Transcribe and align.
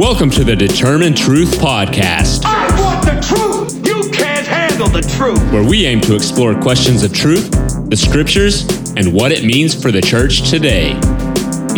Welcome 0.00 0.30
to 0.30 0.44
the 0.44 0.56
Determine 0.56 1.14
Truth 1.14 1.58
Podcast, 1.58 2.46
I 2.46 2.66
want 2.80 3.04
the 3.04 3.20
truth. 3.20 3.86
You 3.86 4.10
can't 4.10 4.46
handle 4.46 4.88
the 4.88 5.02
truth. 5.02 5.38
where 5.52 5.62
we 5.62 5.84
aim 5.84 6.00
to 6.00 6.14
explore 6.14 6.58
questions 6.58 7.02
of 7.02 7.12
truth, 7.12 7.50
the 7.90 7.96
scriptures, 7.98 8.64
and 8.96 9.12
what 9.12 9.30
it 9.30 9.44
means 9.44 9.74
for 9.74 9.92
the 9.92 10.00
church 10.00 10.48
today. 10.48 10.98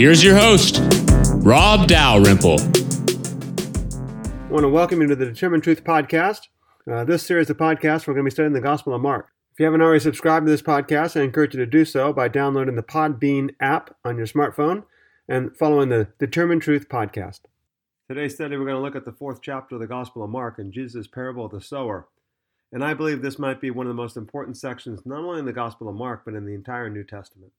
Here's 0.01 0.23
your 0.23 0.37
host, 0.37 0.81
Rob 1.45 1.89
Dalrymple. 1.89 2.61
I 2.61 4.53
want 4.53 4.63
to 4.63 4.69
welcome 4.69 5.01
you 5.01 5.09
to 5.09 5.17
the 5.17 5.27
Determine 5.27 5.61
Truth 5.61 5.83
Podcast. 5.83 6.47
Uh, 6.89 7.03
this 7.03 7.25
series 7.25 7.51
of 7.51 7.57
podcasts, 7.57 8.07
we're 8.07 8.15
going 8.15 8.25
to 8.25 8.31
be 8.31 8.35
studying 8.35 8.53
the 8.53 8.61
Gospel 8.61 8.95
of 8.95 9.03
Mark. 9.03 9.33
If 9.53 9.59
you 9.59 9.65
haven't 9.65 9.83
already 9.83 9.99
subscribed 9.99 10.47
to 10.47 10.53
this 10.53 10.63
podcast, 10.63 11.21
I 11.21 11.25
encourage 11.25 11.55
you 11.55 11.59
to 11.59 11.67
do 11.67 11.85
so 11.85 12.13
by 12.13 12.29
downloading 12.29 12.77
the 12.77 12.85
Podbean 12.85 13.57
app 13.59 13.97
on 14.05 14.17
your 14.17 14.27
smartphone 14.29 14.85
and 15.29 15.57
following 15.57 15.89
the 15.89 16.07
Determine 16.21 16.61
Truth 16.61 16.89
Podcast. 16.89 17.41
Today's 18.09 18.35
study, 18.35 18.57
we're 18.57 18.65
going 18.65 18.77
to 18.77 18.83
look 18.83 18.97
at 18.97 19.05
the 19.05 19.13
fourth 19.13 19.41
chapter 19.41 19.77
of 19.77 19.81
the 19.81 19.87
Gospel 19.87 20.25
of 20.25 20.31
Mark 20.31 20.59
and 20.59 20.73
Jesus' 20.73 21.07
parable 21.07 21.45
of 21.45 21.53
the 21.53 21.61
sower. 21.61 22.09
And 22.73 22.83
I 22.83 22.95
believe 22.95 23.23
this 23.23 23.39
might 23.39 23.61
be 23.61 23.71
one 23.71 23.87
of 23.87 23.91
the 23.91 24.03
most 24.03 24.17
important 24.17 24.57
sections, 24.57 25.07
not 25.07 25.21
only 25.21 25.39
in 25.39 25.47
the 25.47 25.53
Gospel 25.53 25.89
of 25.89 25.95
Mark, 25.95 26.23
but 26.25 26.35
in 26.35 26.45
the 26.45 26.53
entire 26.53 26.91
New 26.91 27.05
Testament. 27.05 27.53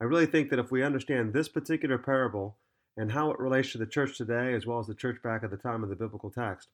I 0.00 0.04
really 0.04 0.26
think 0.26 0.48
that 0.50 0.60
if 0.60 0.70
we 0.70 0.84
understand 0.84 1.32
this 1.32 1.48
particular 1.48 1.98
parable 1.98 2.56
and 2.96 3.10
how 3.10 3.32
it 3.32 3.40
relates 3.40 3.72
to 3.72 3.78
the 3.78 3.86
church 3.86 4.16
today, 4.16 4.54
as 4.54 4.64
well 4.64 4.78
as 4.78 4.86
the 4.86 4.94
church 4.94 5.20
back 5.24 5.42
at 5.42 5.50
the 5.50 5.56
time 5.56 5.82
of 5.82 5.88
the 5.88 5.96
biblical 5.96 6.30
text, 6.30 6.68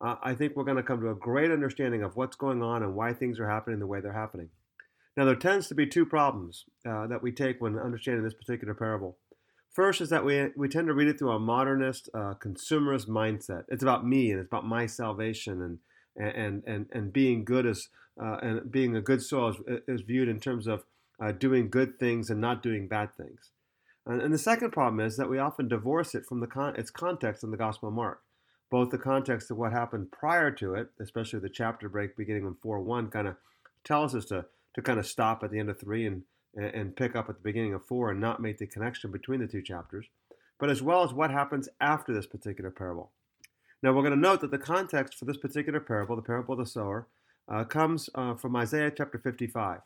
uh, 0.00 0.16
I 0.20 0.34
think 0.34 0.56
we're 0.56 0.64
going 0.64 0.78
to 0.78 0.82
come 0.82 1.00
to 1.00 1.10
a 1.10 1.14
great 1.14 1.52
understanding 1.52 2.02
of 2.02 2.16
what's 2.16 2.36
going 2.36 2.60
on 2.60 2.82
and 2.82 2.96
why 2.96 3.12
things 3.12 3.38
are 3.38 3.48
happening 3.48 3.78
the 3.78 3.86
way 3.86 4.00
they're 4.00 4.12
happening. 4.12 4.48
Now, 5.16 5.26
there 5.26 5.36
tends 5.36 5.68
to 5.68 5.76
be 5.76 5.86
two 5.86 6.04
problems 6.04 6.64
uh, 6.84 7.06
that 7.06 7.22
we 7.22 7.30
take 7.30 7.60
when 7.60 7.78
understanding 7.78 8.24
this 8.24 8.34
particular 8.34 8.74
parable. 8.74 9.16
First 9.72 10.00
is 10.00 10.10
that 10.10 10.24
we, 10.24 10.48
we 10.56 10.68
tend 10.68 10.88
to 10.88 10.94
read 10.94 11.08
it 11.08 11.18
through 11.18 11.32
a 11.32 11.38
modernist, 11.38 12.08
uh, 12.14 12.34
consumerist 12.34 13.08
mindset. 13.08 13.64
It's 13.68 13.82
about 13.82 14.06
me 14.06 14.30
and 14.30 14.40
it's 14.40 14.48
about 14.48 14.66
my 14.66 14.86
salvation 14.86 15.62
and 15.62 15.78
and 16.16 16.64
and 16.66 16.86
and 16.90 17.12
being 17.12 17.44
good 17.44 17.64
as 17.64 17.88
uh, 18.20 18.38
and 18.42 18.72
being 18.72 18.96
a 18.96 19.00
good 19.00 19.22
soul 19.22 19.50
is, 19.50 19.56
is 19.86 20.00
viewed 20.00 20.28
in 20.28 20.40
terms 20.40 20.66
of 20.66 20.84
uh, 21.22 21.30
doing 21.30 21.70
good 21.70 21.98
things 22.00 22.28
and 22.28 22.40
not 22.40 22.62
doing 22.62 22.88
bad 22.88 23.14
things. 23.14 23.50
And, 24.04 24.20
and 24.20 24.34
the 24.34 24.38
second 24.38 24.72
problem 24.72 24.98
is 24.98 25.16
that 25.16 25.30
we 25.30 25.38
often 25.38 25.68
divorce 25.68 26.16
it 26.16 26.26
from 26.26 26.40
the 26.40 26.48
con- 26.48 26.74
its 26.74 26.90
context 26.90 27.44
in 27.44 27.52
the 27.52 27.56
Gospel 27.56 27.88
of 27.88 27.94
Mark 27.94 28.20
both 28.70 28.90
the 28.90 28.98
context 28.98 29.50
of 29.50 29.56
what 29.56 29.72
happened 29.72 30.10
prior 30.10 30.50
to 30.50 30.74
it, 30.74 30.90
especially 31.00 31.40
the 31.40 31.48
chapter 31.48 31.88
break 31.88 32.16
beginning 32.16 32.46
in 32.46 32.54
4 32.62 32.80
1, 32.80 33.08
kind 33.08 33.28
of 33.28 33.36
tells 33.84 34.14
us 34.14 34.26
to, 34.26 34.44
to 34.74 34.82
kind 34.82 34.98
of 34.98 35.06
stop 35.06 35.42
at 35.42 35.50
the 35.50 35.58
end 35.58 35.70
of 35.70 35.80
3 35.80 36.06
and, 36.06 36.22
and 36.54 36.96
pick 36.96 37.14
up 37.14 37.28
at 37.28 37.36
the 37.36 37.42
beginning 37.42 37.74
of 37.74 37.84
4 37.84 38.10
and 38.10 38.20
not 38.20 38.40
make 38.40 38.58
the 38.58 38.66
connection 38.66 39.10
between 39.10 39.40
the 39.40 39.46
two 39.46 39.62
chapters, 39.62 40.06
but 40.58 40.70
as 40.70 40.82
well 40.82 41.02
as 41.02 41.12
what 41.12 41.30
happens 41.30 41.68
after 41.80 42.12
this 42.12 42.26
particular 42.26 42.70
parable. 42.70 43.10
Now, 43.82 43.92
we're 43.92 44.02
going 44.02 44.14
to 44.14 44.18
note 44.18 44.40
that 44.40 44.50
the 44.50 44.58
context 44.58 45.18
for 45.18 45.24
this 45.24 45.36
particular 45.36 45.78
parable, 45.78 46.16
the 46.16 46.22
parable 46.22 46.54
of 46.54 46.58
the 46.58 46.66
sower, 46.66 47.06
uh, 47.48 47.64
comes 47.64 48.10
uh, 48.14 48.34
from 48.34 48.56
Isaiah 48.56 48.90
chapter 48.90 49.18
55, 49.18 49.80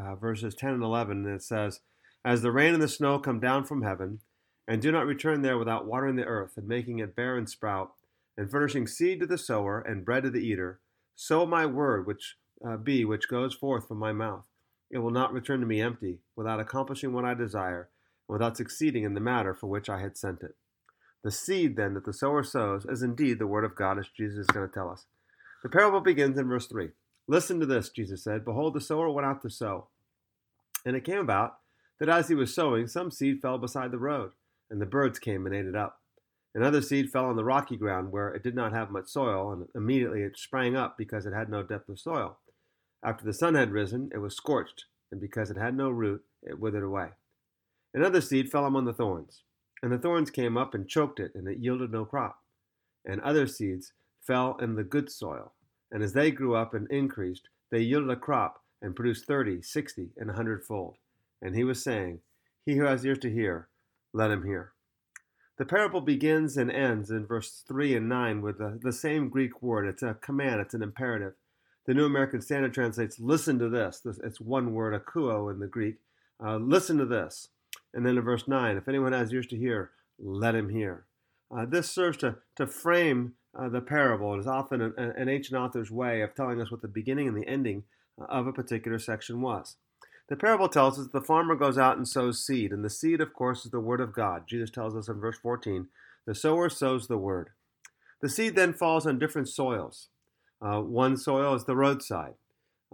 uh, 0.00 0.14
verses 0.14 0.54
10 0.54 0.74
and 0.74 0.82
11, 0.82 1.26
and 1.26 1.34
it 1.34 1.42
says, 1.42 1.80
As 2.24 2.42
the 2.42 2.52
rain 2.52 2.74
and 2.74 2.82
the 2.82 2.88
snow 2.88 3.18
come 3.18 3.40
down 3.40 3.64
from 3.64 3.82
heaven, 3.82 4.20
and 4.68 4.80
do 4.80 4.92
not 4.92 5.06
return 5.06 5.42
there 5.42 5.58
without 5.58 5.86
watering 5.86 6.16
the 6.16 6.24
earth 6.24 6.56
and 6.56 6.68
making 6.68 7.00
it 7.00 7.16
bear 7.16 7.36
and 7.36 7.50
sprout, 7.50 7.92
and 8.36 8.50
furnishing 8.50 8.86
seed 8.86 9.20
to 9.20 9.26
the 9.26 9.36
sower 9.36 9.80
and 9.80 10.04
bread 10.04 10.22
to 10.22 10.30
the 10.30 10.38
eater, 10.38 10.80
so 11.14 11.44
my 11.44 11.66
word 11.66 12.06
which 12.06 12.36
uh, 12.64 12.76
be 12.76 13.04
which 13.04 13.28
goes 13.28 13.54
forth 13.54 13.88
from 13.88 13.98
my 13.98 14.12
mouth. 14.12 14.46
It 14.92 14.98
will 14.98 15.10
not 15.10 15.32
return 15.32 15.60
to 15.60 15.66
me 15.66 15.80
empty, 15.80 16.18
without 16.36 16.60
accomplishing 16.60 17.14
what 17.14 17.24
I 17.24 17.32
desire, 17.32 17.88
and 18.28 18.34
without 18.34 18.58
succeeding 18.58 19.04
in 19.04 19.14
the 19.14 19.20
matter 19.20 19.54
for 19.54 19.66
which 19.66 19.88
I 19.88 20.00
had 20.00 20.18
sent 20.18 20.42
it. 20.42 20.54
The 21.24 21.30
seed, 21.30 21.76
then, 21.76 21.94
that 21.94 22.04
the 22.04 22.12
sower 22.12 22.42
sows 22.42 22.84
is 22.84 23.02
indeed 23.02 23.38
the 23.38 23.46
word 23.46 23.64
of 23.64 23.74
God, 23.74 23.98
as 23.98 24.08
Jesus 24.08 24.40
is 24.40 24.46
going 24.48 24.68
to 24.68 24.72
tell 24.72 24.90
us. 24.90 25.06
The 25.62 25.70
parable 25.70 26.00
begins 26.00 26.38
in 26.38 26.48
verse 26.48 26.66
3. 26.66 26.90
Listen 27.26 27.58
to 27.60 27.66
this, 27.66 27.88
Jesus 27.88 28.22
said. 28.22 28.44
Behold, 28.44 28.74
the 28.74 28.80
sower 28.80 29.08
went 29.08 29.26
out 29.26 29.40
to 29.42 29.50
sow. 29.50 29.86
And 30.84 30.94
it 30.94 31.04
came 31.04 31.18
about 31.18 31.58
that 31.98 32.08
as 32.08 32.28
he 32.28 32.34
was 32.34 32.54
sowing, 32.54 32.86
some 32.86 33.10
seed 33.10 33.40
fell 33.40 33.56
beside 33.58 33.92
the 33.92 33.98
road, 33.98 34.32
and 34.68 34.80
the 34.80 34.86
birds 34.86 35.18
came 35.18 35.46
and 35.46 35.54
ate 35.54 35.66
it 35.66 35.76
up. 35.76 36.00
Another 36.54 36.82
seed 36.82 37.10
fell 37.10 37.26
on 37.26 37.36
the 37.36 37.44
rocky 37.44 37.76
ground 37.78 38.12
where 38.12 38.28
it 38.28 38.42
did 38.42 38.54
not 38.54 38.72
have 38.72 38.90
much 38.90 39.08
soil, 39.08 39.52
and 39.52 39.68
immediately 39.74 40.22
it 40.22 40.36
sprang 40.36 40.76
up 40.76 40.98
because 40.98 41.24
it 41.24 41.32
had 41.32 41.48
no 41.48 41.62
depth 41.62 41.88
of 41.88 41.98
soil. 41.98 42.36
After 43.04 43.24
the 43.24 43.32
sun 43.32 43.54
had 43.54 43.72
risen, 43.72 44.10
it 44.14 44.18
was 44.18 44.36
scorched, 44.36 44.84
and 45.10 45.20
because 45.20 45.50
it 45.50 45.56
had 45.56 45.76
no 45.76 45.90
root, 45.90 46.24
it 46.42 46.60
withered 46.60 46.84
away. 46.84 47.10
Another 47.92 48.20
seed 48.20 48.50
fell 48.50 48.64
among 48.64 48.84
the 48.84 48.92
thorns, 48.92 49.42
and 49.82 49.92
the 49.92 49.98
thorns 49.98 50.30
came 50.30 50.56
up 50.56 50.74
and 50.74 50.88
choked 50.88 51.18
it, 51.18 51.32
and 51.34 51.48
it 51.48 51.58
yielded 51.58 51.90
no 51.90 52.04
crop. 52.04 52.38
And 53.04 53.20
other 53.20 53.46
seeds 53.46 53.92
fell 54.20 54.56
in 54.60 54.76
the 54.76 54.84
good 54.84 55.10
soil, 55.10 55.52
and 55.90 56.02
as 56.02 56.12
they 56.12 56.30
grew 56.30 56.54
up 56.54 56.74
and 56.74 56.90
increased, 56.90 57.48
they 57.70 57.80
yielded 57.80 58.10
a 58.10 58.16
crop 58.16 58.62
and 58.80 58.94
produced 58.94 59.26
thirty, 59.26 59.62
sixty, 59.62 60.10
and 60.16 60.30
a 60.30 60.34
hundredfold. 60.34 60.96
And 61.40 61.56
he 61.56 61.64
was 61.64 61.82
saying, 61.82 62.20
He 62.64 62.76
who 62.76 62.84
has 62.84 63.04
ears 63.04 63.18
to 63.20 63.32
hear, 63.32 63.68
let 64.12 64.30
him 64.30 64.44
hear. 64.44 64.72
The 65.58 65.64
parable 65.66 66.00
begins 66.00 66.56
and 66.56 66.70
ends 66.70 67.10
in 67.10 67.26
verse 67.26 67.62
3 67.68 67.94
and 67.94 68.08
9 68.08 68.40
with 68.40 68.58
the, 68.58 68.78
the 68.80 68.92
same 68.92 69.28
Greek 69.28 69.62
word. 69.62 69.86
It's 69.86 70.02
a 70.02 70.14
command, 70.14 70.60
it's 70.60 70.74
an 70.74 70.82
imperative. 70.82 71.34
The 71.86 71.94
New 71.94 72.04
American 72.04 72.40
Standard 72.40 72.72
translates, 72.72 73.18
listen 73.18 73.58
to 73.58 73.68
this. 73.68 74.00
this 74.00 74.18
it's 74.22 74.40
one 74.40 74.72
word, 74.72 74.94
akuo 74.94 75.50
in 75.52 75.58
the 75.58 75.66
Greek. 75.66 75.96
Uh, 76.42 76.56
listen 76.56 76.98
to 76.98 77.06
this. 77.06 77.48
And 77.92 78.06
then 78.06 78.16
in 78.16 78.22
verse 78.22 78.46
9, 78.46 78.76
if 78.76 78.88
anyone 78.88 79.12
has 79.12 79.32
ears 79.32 79.46
to 79.48 79.56
hear, 79.56 79.90
let 80.18 80.54
him 80.54 80.68
hear. 80.68 81.04
Uh, 81.54 81.66
this 81.66 81.90
serves 81.90 82.16
to, 82.18 82.36
to 82.56 82.66
frame 82.66 83.34
uh, 83.58 83.68
the 83.68 83.80
parable. 83.80 84.34
It 84.34 84.40
is 84.40 84.46
often 84.46 84.80
an, 84.80 84.94
an 84.96 85.28
ancient 85.28 85.58
author's 85.58 85.90
way 85.90 86.22
of 86.22 86.34
telling 86.34 86.60
us 86.60 86.70
what 86.70 86.82
the 86.82 86.88
beginning 86.88 87.28
and 87.28 87.36
the 87.36 87.46
ending 87.48 87.84
uh, 88.20 88.24
of 88.24 88.46
a 88.46 88.52
particular 88.52 88.98
section 88.98 89.42
was. 89.42 89.76
The 90.28 90.36
parable 90.36 90.68
tells 90.68 90.98
us 90.98 91.06
that 91.06 91.12
the 91.12 91.20
farmer 91.20 91.54
goes 91.54 91.76
out 91.76 91.96
and 91.96 92.08
sows 92.08 92.44
seed, 92.44 92.72
and 92.72 92.84
the 92.84 92.90
seed, 92.90 93.20
of 93.20 93.34
course, 93.34 93.66
is 93.66 93.70
the 93.70 93.80
word 93.80 94.00
of 94.00 94.14
God. 94.14 94.44
Jesus 94.48 94.70
tells 94.70 94.96
us 94.96 95.08
in 95.08 95.20
verse 95.20 95.36
14, 95.42 95.88
the 96.26 96.34
sower 96.34 96.68
sows 96.70 97.08
the 97.08 97.18
word. 97.18 97.50
The 98.22 98.28
seed 98.28 98.54
then 98.54 98.72
falls 98.72 99.04
on 99.04 99.18
different 99.18 99.48
soils. 99.48 100.08
Uh, 100.62 100.80
one 100.80 101.16
soil 101.16 101.54
is 101.54 101.64
the 101.64 101.76
roadside. 101.76 102.34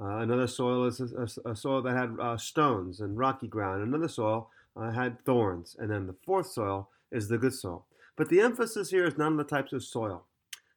Uh, 0.01 0.19
another 0.19 0.47
soil 0.47 0.87
is 0.87 1.01
a, 1.01 1.27
a, 1.47 1.53
a 1.53 1.57
soil 1.57 1.83
that 1.83 1.97
had 1.97 2.17
uh, 2.21 2.37
stones 2.37 3.01
and 3.01 3.19
rocky 3.19 3.49
ground. 3.49 3.83
Another 3.83 4.09
soil 4.09 4.49
uh, 4.77 4.93
had 4.93 5.25
thorns. 5.25 5.77
And 5.79 5.91
then 5.91 6.07
the 6.07 6.17
fourth 6.25 6.47
soil 6.47 6.89
is 7.11 7.29
the 7.29 7.39
good 7.39 7.55
soil. 7.55 7.85
But 8.17 8.29
the 8.29 8.41
emphasis 8.41 8.91
here 8.91 9.05
is 9.05 9.19
not 9.19 9.27
on 9.27 9.37
the 9.37 9.45
types 9.45 9.73
of 9.73 9.85
soil. 9.85 10.25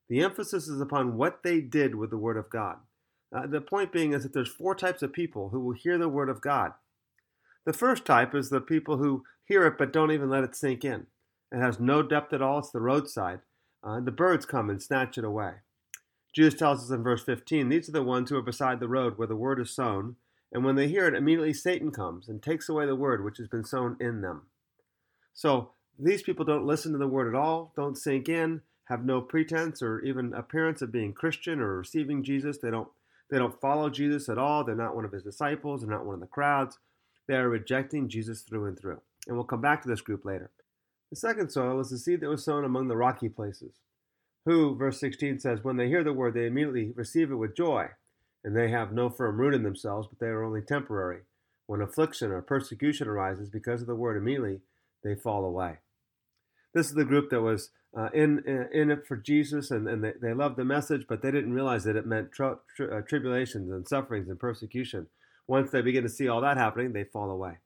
The 0.10 0.22
emphasis 0.22 0.68
is 0.68 0.82
upon 0.82 1.16
what 1.16 1.44
they 1.44 1.62
did 1.62 1.96
with 1.96 2.10
the 2.10 2.18
word 2.18 2.38
of 2.38 2.50
God. 2.50 2.78
Uh, 3.34 3.48
the 3.48 3.62
point 3.62 3.94
being 3.94 4.12
is 4.12 4.24
that 4.24 4.34
there's 4.34 4.50
four 4.50 4.76
types 4.76 5.02
of 5.02 5.14
people 5.14 5.50
who 5.50 5.60
will 5.62 5.74
hear 5.74 5.98
the 5.98 6.10
word 6.10 6.30
of 6.30 6.42
God. 6.42 6.74
The 7.66 7.74
first 7.74 8.06
type 8.06 8.36
is 8.36 8.50
the 8.50 8.60
people 8.60 8.98
who 8.98 9.24
hear 9.46 9.66
it 9.66 9.78
but 9.78 9.94
don't 9.94 10.12
even 10.12 10.30
let 10.30 10.44
it 10.44 10.56
sink 10.56 10.84
in. 10.84 11.08
It 11.52 11.60
has 11.60 11.80
no 11.80 12.04
depth 12.04 12.34
at 12.34 12.42
all. 12.42 12.60
It's 12.60 12.72
the 12.72 12.82
roadside. 12.82 13.40
Uh, 13.84 14.00
the 14.00 14.12
birds 14.12 14.46
come 14.46 14.70
and 14.70 14.82
snatch 14.82 15.18
it 15.18 15.24
away. 15.24 15.54
Jesus 16.34 16.54
tells 16.54 16.84
us 16.84 16.90
in 16.90 17.04
verse 17.04 17.24
15 17.24 17.70
these 17.70 17.90
are 17.90 17.94
the 17.94 18.04
ones 18.04 18.30
who 18.30 18.38
are 18.38 18.42
beside 18.42 18.80
the 18.80 18.88
road 18.88 19.18
where 19.18 19.28
the 19.28 19.36
word 19.36 19.60
is 19.60 19.72
sown, 19.72 20.16
and 20.52 20.66
when 20.66 20.76
they 20.76 20.88
hear 20.88 21.08
it, 21.08 21.16
immediately 21.16 21.54
Satan 21.54 21.92
comes 21.92 22.28
and 22.28 22.42
takes 22.42 22.68
away 22.70 22.86
the 22.86 22.96
word 22.96 23.24
which 23.24 23.38
has 23.38 23.48
been 23.48 23.64
sown 23.64 23.98
in 24.00 24.22
them. 24.22 24.44
So 25.34 25.72
these 25.98 26.24
people 26.24 26.46
don't 26.46 26.66
listen 26.66 26.92
to 26.92 26.98
the 26.98 27.08
word 27.08 27.34
at 27.34 27.40
all, 27.40 27.74
don't 27.76 27.98
sink 27.98 28.28
in, 28.28 28.62
have 28.86 29.06
no 29.06 29.22
pretense 29.22 29.82
or 29.82 30.02
even 30.02 30.34
appearance 30.34 30.82
of 30.82 30.92
being 30.92 31.14
Christian 31.14 31.62
or 31.62 31.78
receiving 31.78 32.24
Jesus. 32.24 32.58
They 32.58 32.72
don't 32.72 32.90
they 33.30 33.38
don't 33.38 33.60
follow 33.62 33.90
Jesus 33.90 34.28
at 34.28 34.38
all. 34.38 34.66
They're 34.66 34.76
not 34.76 34.94
one 34.94 35.06
of 35.06 35.14
his 35.14 35.24
disciples. 35.24 35.82
They're 35.82 35.90
not 35.90 36.06
one 36.06 36.16
of 36.16 36.20
the 36.20 36.28
crowds. 36.28 36.78
They 37.28 37.36
are 37.36 37.48
rejecting 37.48 38.10
Jesus 38.10 38.42
through 38.42 38.66
and 38.66 38.78
through. 38.78 39.00
And 39.26 39.38
we'll 39.38 39.46
come 39.46 39.62
back 39.62 39.82
to 39.84 39.88
this 39.88 40.02
group 40.02 40.26
later. 40.26 40.52
The 41.10 41.16
second 41.16 41.50
soil 41.50 41.80
is 41.80 41.90
the 41.90 41.98
seed 41.98 42.20
that 42.20 42.30
was 42.30 42.44
sown 42.44 42.66
among 42.66 42.90
the 42.90 42.98
rocky 42.98 43.30
places, 43.30 43.76
who, 44.46 44.76
verse 44.76 45.00
16 45.00 45.40
says, 45.40 45.64
when 45.64 45.78
they 45.78 45.88
hear 45.88 46.04
the 46.04 46.14
word, 46.14 46.34
they 46.34 46.48
immediately 46.48 46.94
receive 46.96 47.32
it 47.32 47.36
with 47.36 47.56
joy, 47.56 47.88
and 48.44 48.56
they 48.56 48.70
have 48.70 48.92
no 48.92 49.10
firm 49.10 49.40
root 49.40 49.54
in 49.54 49.64
themselves, 49.64 50.08
but 50.08 50.20
they 50.20 50.32
are 50.32 50.44
only 50.44 50.62
temporary. 50.62 51.22
When 51.68 51.82
affliction 51.82 52.32
or 52.32 52.42
persecution 52.42 53.08
arises 53.08 53.50
because 53.50 53.82
of 53.82 53.88
the 53.88 53.96
word, 53.96 54.18
immediately 54.18 54.62
they 55.04 55.16
fall 55.16 55.46
away. 55.46 55.78
This 56.74 56.88
is 56.88 56.96
the 56.96 57.06
group 57.06 57.30
that 57.30 57.42
was 57.42 57.70
uh, 57.98 58.10
in, 58.14 58.40
in 58.74 58.90
it 58.90 59.06
for 59.06 59.18
Jesus, 59.18 59.70
and, 59.70 59.88
and 59.88 60.04
they, 60.04 60.14
they 60.22 60.34
loved 60.34 60.58
the 60.58 60.66
message, 60.66 61.06
but 61.08 61.22
they 61.22 61.32
didn't 61.32 61.54
realize 61.54 61.84
that 61.84 61.96
it 61.96 62.06
meant 62.06 62.30
uh, 62.40 62.56
tribulations 63.08 63.70
and 63.70 63.88
sufferings 63.88 64.30
and 64.30 64.40
persecution. 64.40 65.08
Once 65.48 65.72
they 65.72 65.82
begin 65.82 66.04
to 66.04 66.10
see 66.10 66.28
all 66.28 66.42
that 66.42 66.58
happening, 66.58 66.94
they 66.94 67.04
fall 67.04 67.30
away. 67.30 67.58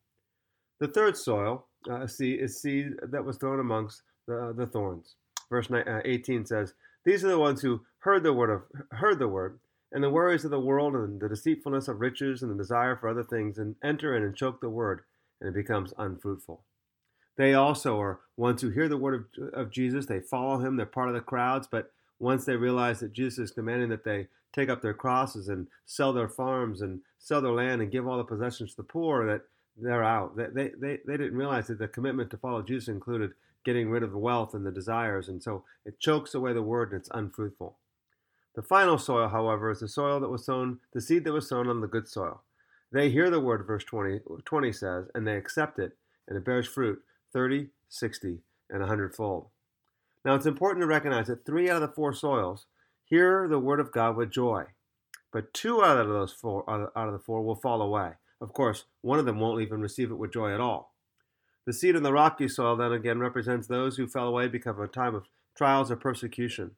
The 0.80 0.88
third 0.88 1.16
soil 1.16 1.68
uh, 1.90 2.08
seed 2.08 2.42
is 2.42 2.62
seed 2.62 2.94
that 3.02 3.24
was 3.24 3.38
thrown 3.38 3.60
amongst 3.60 4.02
the, 4.28 4.54
the 4.58 4.66
thorns. 4.66 5.16
Verse 5.50 5.70
9, 5.70 5.88
uh, 5.88 6.02
18 6.06 6.46
says, 6.46 6.74
"These 7.04 7.24
are 7.24 7.30
the 7.30 7.40
ones 7.40 7.62
who 7.62 7.82
heard 8.00 8.24
the 8.24 8.34
word 8.34 8.50
of 8.50 8.64
heard 8.98 9.20
the 9.20 9.28
word, 9.28 9.60
and 9.92 10.04
the 10.04 10.10
worries 10.10 10.46
of 10.46 10.52
the 10.52 10.60
world 10.60 10.96
and 10.96 11.20
the 11.20 11.30
deceitfulness 11.30 11.88
of 11.88 12.02
riches 12.02 12.42
and 12.42 12.52
the 12.52 12.56
desire 12.56 12.96
for 12.96 13.10
other 13.10 13.24
things, 13.24 13.58
and 13.58 13.76
enter 13.84 14.16
in 14.16 14.24
and 14.24 14.36
choke 14.36 14.62
the 14.62 14.70
word, 14.70 15.04
and 15.40 15.50
it 15.50 15.54
becomes 15.54 15.94
unfruitful." 15.98 16.64
They 17.38 17.54
also 17.54 18.00
are 18.00 18.22
ones 18.38 18.62
who 18.62 18.70
hear 18.70 18.88
the 18.88 18.98
word 18.98 19.26
of, 19.38 19.54
of 19.54 19.72
Jesus, 19.72 20.06
they 20.06 20.20
follow 20.20 20.60
him, 20.60 20.78
they're 20.78 20.86
part 20.86 21.10
of 21.10 21.16
the 21.16 21.22
crowds, 21.22 21.68
but 21.68 21.92
once 22.18 22.46
they 22.46 22.56
realize 22.56 23.02
that 23.02 23.14
Jesus 23.14 23.40
is 23.40 23.52
commanding 23.52 23.90
that 23.90 24.06
they 24.06 24.28
take 24.54 24.70
up 24.70 24.82
their 24.82 24.94
crosses 24.94 25.50
and 25.50 25.68
sell 25.86 26.14
their 26.14 26.30
farms 26.30 26.82
and 26.82 27.02
sell 27.20 27.42
their 27.42 27.52
land 27.52 27.82
and 27.82 27.92
give 27.92 28.08
all 28.08 28.18
the 28.18 28.24
possessions 28.24 28.72
to 28.72 28.78
the 28.78 28.84
poor, 28.84 29.26
that 29.26 29.42
they're 29.78 30.04
out. 30.04 30.38
They, 30.38 30.72
they, 30.80 31.00
they 31.06 31.18
didn't 31.18 31.36
realize 31.36 31.68
that 31.68 31.80
the 31.80 31.90
commitment 31.90 32.30
to 32.32 32.38
follow 32.38 32.62
Jesus 32.62 32.88
included 32.88 33.32
getting 33.66 33.90
rid 33.90 34.04
of 34.04 34.12
the 34.12 34.18
wealth 34.18 34.54
and 34.54 34.66
the 34.66 34.72
desires, 34.72 35.28
and 35.28 35.44
so 35.44 35.64
it 35.84 36.00
chokes 36.00 36.34
away 36.34 36.54
the 36.54 36.62
word 36.62 36.92
and 36.92 37.02
it's 37.02 37.10
unfruitful. 37.14 37.78
The 38.56 38.62
final 38.62 38.98
soil, 38.98 39.28
however, 39.28 39.70
is 39.72 39.82
the 39.82 39.88
soil 39.88 40.22
that 40.22 40.30
was 40.30 40.46
sown, 40.46 40.80
the 40.94 41.02
seed 41.02 41.26
that 41.26 41.34
was 41.34 41.50
sown 41.50 41.68
on 41.68 41.82
the 41.82 41.88
good 41.88 42.08
soil. 42.08 42.42
They 42.92 43.10
hear 43.10 43.30
the 43.30 43.42
word, 43.42 43.66
verse 43.68 43.84
20, 43.84 44.22
20 44.46 44.72
says, 44.72 45.08
and 45.14 45.28
they 45.28 45.36
accept 45.36 45.80
it, 45.80 45.98
and 46.28 46.38
it 46.38 46.46
bears 46.46 46.68
fruit 46.68 47.02
30, 47.34 47.68
60, 47.90 48.40
and 48.70 48.80
100 48.80 49.14
fold. 49.14 49.48
Now 50.24 50.36
it's 50.36 50.46
important 50.46 50.82
to 50.82 50.88
recognize 50.88 51.28
that 51.28 51.46
three 51.46 51.70
out 51.70 51.82
of 51.82 51.90
the 51.90 51.96
four 51.96 52.14
soils 52.14 52.66
hear 53.04 53.48
the 53.48 53.60
word 53.60 53.80
of 53.80 53.92
God 53.92 54.16
with 54.16 54.32
joy, 54.32 54.66
but 55.32 55.54
two 55.54 55.84
out 55.84 56.00
of 56.00 56.08
those 56.08 56.32
four 56.32 56.68
out 56.70 56.92
of 56.96 57.14
the 57.14 57.20
four 57.20 57.44
will 57.44 57.56
fall 57.56 57.82
away. 57.82 58.14
Of 58.40 58.54
course, 58.54 58.86
one 59.02 59.20
of 59.20 59.26
them 59.26 59.40
won't 59.40 59.62
even 59.62 59.82
receive 59.82 60.12
it 60.12 60.18
with 60.18 60.34
joy 60.34 60.54
at 60.54 60.62
all. 60.62 60.95
The 61.66 61.74
seed 61.74 61.96
in 61.96 62.04
the 62.04 62.14
rocky 62.14 62.48
soil 62.48 62.76
then 62.76 62.92
again 62.92 63.20
represents 63.20 63.68
those 63.68 63.98
who 63.98 64.08
fell 64.08 64.28
away 64.28 64.48
because 64.48 64.76
of 64.76 64.82
a 64.82 64.88
time 64.88 65.16
of 65.16 65.26
trials 65.58 65.90
or 65.90 65.96
persecution. 65.96 66.72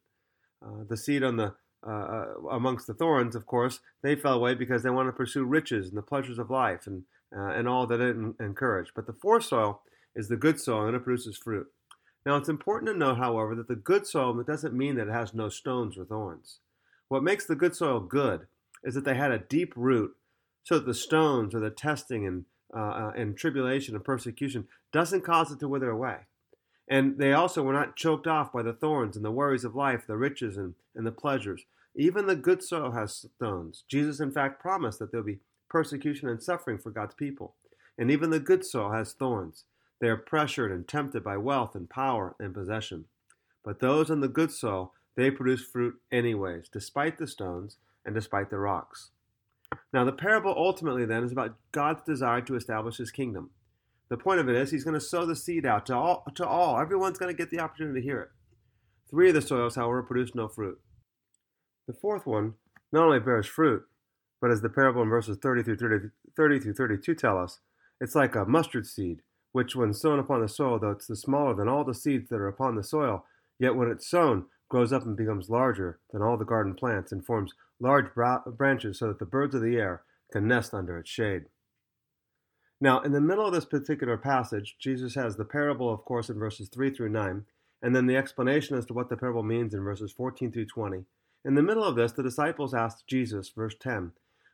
Uh, 0.66 0.84
the 0.88 0.98
seed 0.98 1.24
on 1.24 1.38
the 1.38 1.56
uh, 1.86 1.92
uh, 1.92 2.26
amongst 2.52 2.88
the 2.88 2.94
thorns, 2.94 3.36
of 3.36 3.46
course, 3.46 3.80
they 4.02 4.16
fell 4.16 4.34
away 4.34 4.56
because 4.56 4.82
they 4.82 4.90
wanted 4.90 5.12
to 5.12 5.18
pursue 5.18 5.44
riches 5.44 5.88
and 5.88 5.98
the 5.98 6.02
pleasures 6.02 6.40
of 6.40 6.50
life 6.50 6.88
and 6.88 7.04
uh, 7.36 7.50
and 7.50 7.68
all 7.68 7.86
that 7.86 8.02
it 8.02 8.16
encouraged. 8.40 8.92
But 8.96 9.06
the 9.06 9.14
fourth 9.14 9.44
soil 9.44 9.82
is 10.16 10.30
the 10.30 10.38
good 10.38 10.60
soil 10.60 10.88
and 10.88 10.96
it 10.96 11.04
produces 11.04 11.38
fruit. 11.38 11.68
Now 12.26 12.36
it's 12.38 12.50
important 12.50 12.92
to 12.92 12.98
note, 12.98 13.18
however, 13.18 13.56
that 13.56 13.68
the 13.68 13.76
good 13.76 14.08
soil 14.08 14.34
doesn't 14.44 14.74
mean 14.74 14.96
that 14.96 15.08
it 15.08 15.14
has 15.14 15.34
no 15.34 15.50
stones 15.50 15.98
or 15.98 16.06
thorns. 16.06 16.60
What 17.10 17.24
makes 17.24 17.46
the 17.46 17.56
good 17.56 17.76
soil 17.76 18.00
good 18.00 18.48
is 18.84 18.96
that 18.96 19.06
they 19.06 19.16
had 19.16 19.32
a 19.32 19.40
deep 19.40 19.74
root, 19.76 20.16
so 20.64 20.76
that 20.76 20.86
the 20.86 20.94
stones 20.94 21.54
or 21.54 21.60
the 21.60 21.70
testing 21.70 22.26
and 22.26 22.46
uh, 22.76 22.80
uh, 22.80 23.12
and 23.16 23.38
tribulation 23.38 23.96
and 23.96 24.04
persecution 24.04 24.68
doesn't 24.92 25.24
cause 25.24 25.52
it 25.52 25.60
to 25.60 25.68
wither 25.68 25.90
away. 25.90 26.18
And 26.90 27.18
they 27.18 27.34
also 27.34 27.64
were 27.64 27.74
not 27.74 27.96
choked 27.96 28.28
off 28.28 28.52
by 28.54 28.62
the 28.62 28.74
thorns 28.74 29.16
and 29.16 29.26
the 29.26 29.32
worries 29.32 29.66
of 29.66 29.76
life, 29.76 30.08
the 30.08 30.18
riches 30.18 30.58
and, 30.58 30.76
and 30.96 31.06
the 31.06 31.12
pleasures. 31.12 31.66
Even 31.96 32.28
the 32.28 32.36
good 32.36 32.64
soil 32.64 32.92
has 32.92 33.28
stones. 33.36 33.84
Jesus, 33.90 34.20
in 34.20 34.32
fact, 34.32 34.62
promised 34.62 35.00
that 35.00 35.12
there'll 35.12 35.26
be 35.26 35.40
persecution 35.70 36.30
and 36.30 36.42
suffering 36.42 36.78
for 36.78 36.92
God's 36.92 37.16
people. 37.16 37.56
And 37.98 38.12
even 38.12 38.30
the 38.30 38.40
good 38.40 38.66
soil 38.66 38.92
has 38.92 39.14
thorns. 39.14 39.66
They 40.00 40.08
are 40.08 40.18
pressured 40.18 40.72
and 40.72 40.88
tempted 40.88 41.24
by 41.24 41.38
wealth 41.38 41.76
and 41.76 41.90
power 41.90 42.36
and 42.40 42.54
possession. 42.54 43.06
But 43.64 43.80
those 43.80 44.10
in 44.10 44.22
the 44.22 44.28
good 44.28 44.52
soil, 44.52 44.94
they 45.16 45.32
produce 45.32 45.64
fruit 45.64 45.96
anyways, 46.12 46.70
despite 46.70 47.18
the 47.18 47.28
stones 47.28 47.78
and 48.06 48.14
despite 48.14 48.50
the 48.50 48.60
rocks. 48.60 49.10
Now, 49.94 50.04
the 50.04 50.12
parable 50.12 50.54
ultimately 50.56 51.06
then 51.06 51.24
is 51.24 51.32
about 51.32 51.56
God's 51.72 52.04
desire 52.04 52.42
to 52.42 52.56
establish 52.56 52.98
his 52.98 53.12
kingdom. 53.12 53.52
The 54.10 54.18
point 54.18 54.40
of 54.40 54.50
it 54.50 54.56
is 54.56 54.72
he's 54.72 54.84
going 54.84 54.94
to 54.94 55.02
sow 55.02 55.26
the 55.26 55.36
seed 55.36 55.66
out 55.66 55.86
to 55.88 55.96
all, 55.96 56.26
to 56.36 56.48
all. 56.48 56.80
Everyone's 56.80 57.18
going 57.18 57.34
to 57.34 57.38
get 57.38 57.52
the 57.52 57.60
opportunity 57.60 58.02
to 58.02 58.06
hear 58.06 58.22
it. 58.22 58.30
Three 59.10 59.30
of 59.30 59.36
the 59.36 59.42
soils, 59.42 59.76
however, 59.76 60.04
produce 60.04 60.36
no 60.36 60.48
fruit. 60.48 60.80
The 61.88 61.94
fourth 61.94 62.26
one 62.26 62.56
not 62.92 63.06
only 63.06 63.20
bears 63.20 63.48
fruit, 63.48 63.84
but 64.42 64.52
as 64.52 64.62
the 64.62 64.70
parable 64.70 65.02
in 65.02 65.10
verses 65.10 65.38
30 65.42 65.64
through 65.64 65.78
30, 65.78 66.10
30 66.36 66.60
through 66.60 66.74
32 66.74 67.16
tell 67.16 67.38
us, 67.38 67.60
it's 68.00 68.16
like 68.16 68.36
a 68.36 68.46
mustard 68.46 68.86
seed, 68.86 69.22
which 69.52 69.76
when 69.76 69.94
sown 69.94 70.20
upon 70.20 70.42
the 70.42 70.50
soil, 70.50 70.80
though 70.80 70.92
it's 70.92 71.08
the 71.08 71.16
smaller 71.16 71.56
than 71.56 71.68
all 71.68 71.84
the 71.84 71.94
seeds 71.94 72.30
that 72.30 72.36
are 72.36 72.48
upon 72.48 72.76
the 72.76 72.84
soil, 72.84 73.26
yet 73.60 73.76
when 73.76 73.90
it's 73.90 74.08
sown, 74.08 74.46
grows 74.70 74.92
up 74.92 75.06
and 75.06 75.16
becomes 75.16 75.50
larger 75.50 76.00
than 76.12 76.22
all 76.22 76.38
the 76.38 76.46
garden 76.46 76.74
plants 76.74 77.12
and 77.12 77.26
forms 77.26 77.54
large 77.80 78.08
branches 78.14 79.00
so 79.00 79.08
that 79.08 79.20
the 79.20 79.26
birds 79.26 79.56
of 79.56 79.62
the 79.62 79.78
air 79.78 80.04
can 80.32 80.48
nest 80.48 80.74
under 80.74 80.98
its 80.98 81.10
shade. 81.10 81.46
Now, 82.80 83.02
in 83.02 83.12
the 83.12 83.22
middle 83.22 83.46
of 83.46 83.54
this 83.54 83.66
particular 83.66 84.18
passage, 84.18 84.76
Jesus 84.80 85.16
has 85.16 85.36
the 85.36 85.46
parable, 85.46 85.92
of 85.92 86.06
course, 86.06 86.30
in 86.30 86.38
verses 86.38 86.70
3 86.70 86.92
through 86.94 87.10
9, 87.10 87.46
and 87.82 87.96
then 87.96 88.06
the 88.06 88.18
explanation 88.18 88.78
as 88.78 88.86
to 88.88 88.94
what 88.94 89.10
the 89.10 89.18
parable 89.18 89.44
means 89.44 89.74
in 89.74 89.84
verses 89.84 90.12
14 90.12 90.52
through 90.52 90.66
20. 90.66 91.06
In 91.46 91.56
the 91.56 91.64
middle 91.64 91.84
of 91.84 91.96
this, 91.96 92.12
the 92.12 92.24
disciples 92.24 92.74
asked 92.74 93.08
Jesus, 93.08 93.50
verse 93.50 93.76
10. 93.80 94.12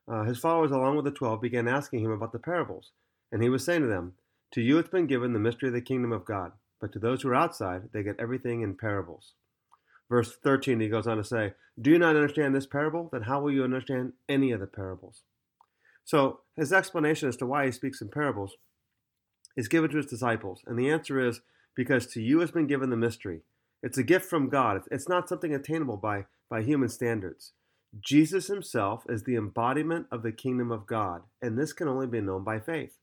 Uh, 0.08 0.24
his 0.24 0.40
followers, 0.40 0.72
along 0.72 0.96
with 0.96 1.06
the 1.06 1.12
twelve, 1.12 1.42
began 1.42 1.68
asking 1.68 2.04
him 2.04 2.12
about 2.12 2.34
the 2.34 2.40
parables. 2.40 2.92
And 3.32 3.42
he 3.42 3.50
was 3.50 3.64
saying 3.64 3.82
to 3.82 3.88
them, 3.88 4.14
To 4.52 4.62
you 4.62 4.78
it's 4.78 4.90
been 4.90 5.08
given 5.08 5.34
the 5.34 5.40
mystery 5.40 5.70
of 5.70 5.74
the 5.74 5.82
kingdom 5.82 6.12
of 6.12 6.26
God, 6.26 6.52
but 6.80 6.92
to 6.94 7.00
those 7.00 7.22
who 7.22 7.30
are 7.30 7.36
outside, 7.36 7.90
they 7.94 8.04
get 8.04 8.20
everything 8.20 8.62
in 8.62 8.76
parables. 8.76 9.34
Verse 10.14 10.36
13, 10.44 10.80
he 10.80 10.90
goes 10.90 11.08
on 11.08 11.18
to 11.18 11.24
say, 11.24 11.54
Do 11.82 11.90
you 11.90 11.98
not 11.98 12.16
understand 12.16 12.54
this 12.54 12.68
parable? 12.68 13.10
Then 13.12 13.24
how 13.24 13.42
will 13.42 13.52
you 13.52 13.64
understand 13.64 14.14
any 14.30 14.52
of 14.52 14.60
the 14.60 14.68
parables? 14.68 15.24
So 16.04 16.42
his 16.56 16.72
explanation 16.72 17.30
as 17.30 17.38
to 17.38 17.48
why 17.48 17.66
he 17.66 17.72
speaks 17.72 18.00
in 18.00 18.10
parables 18.10 18.54
is 19.58 19.68
given 19.68 19.90
to 19.90 19.98
his 19.98 20.06
disciples. 20.06 20.62
And 20.68 20.78
the 20.78 20.88
answer 20.92 21.20
is 21.20 21.42
because 21.76 22.06
to 22.14 22.22
you 22.22 22.42
has 22.42 22.52
been 22.52 22.68
given 22.68 22.92
the 22.92 22.96
mystery. 22.96 23.42
It's 23.82 23.98
a 23.98 24.04
gift 24.04 24.30
from 24.30 24.50
God. 24.50 24.82
It's 24.92 25.10
not 25.10 25.28
something 25.28 25.52
attainable 25.52 25.98
by, 25.98 26.26
by 26.48 26.62
human 26.62 26.90
standards. 26.90 27.54
Jesus 28.00 28.46
himself 28.46 29.06
is 29.10 29.24
the 29.24 29.36
embodiment 29.36 30.06
of 30.12 30.22
the 30.22 30.32
kingdom 30.32 30.72
of 30.72 30.86
God, 30.86 31.24
and 31.42 31.58
this 31.58 31.74
can 31.74 31.88
only 31.88 32.06
be 32.06 32.22
known 32.22 32.44
by 32.44 32.60
faith. 32.60 33.00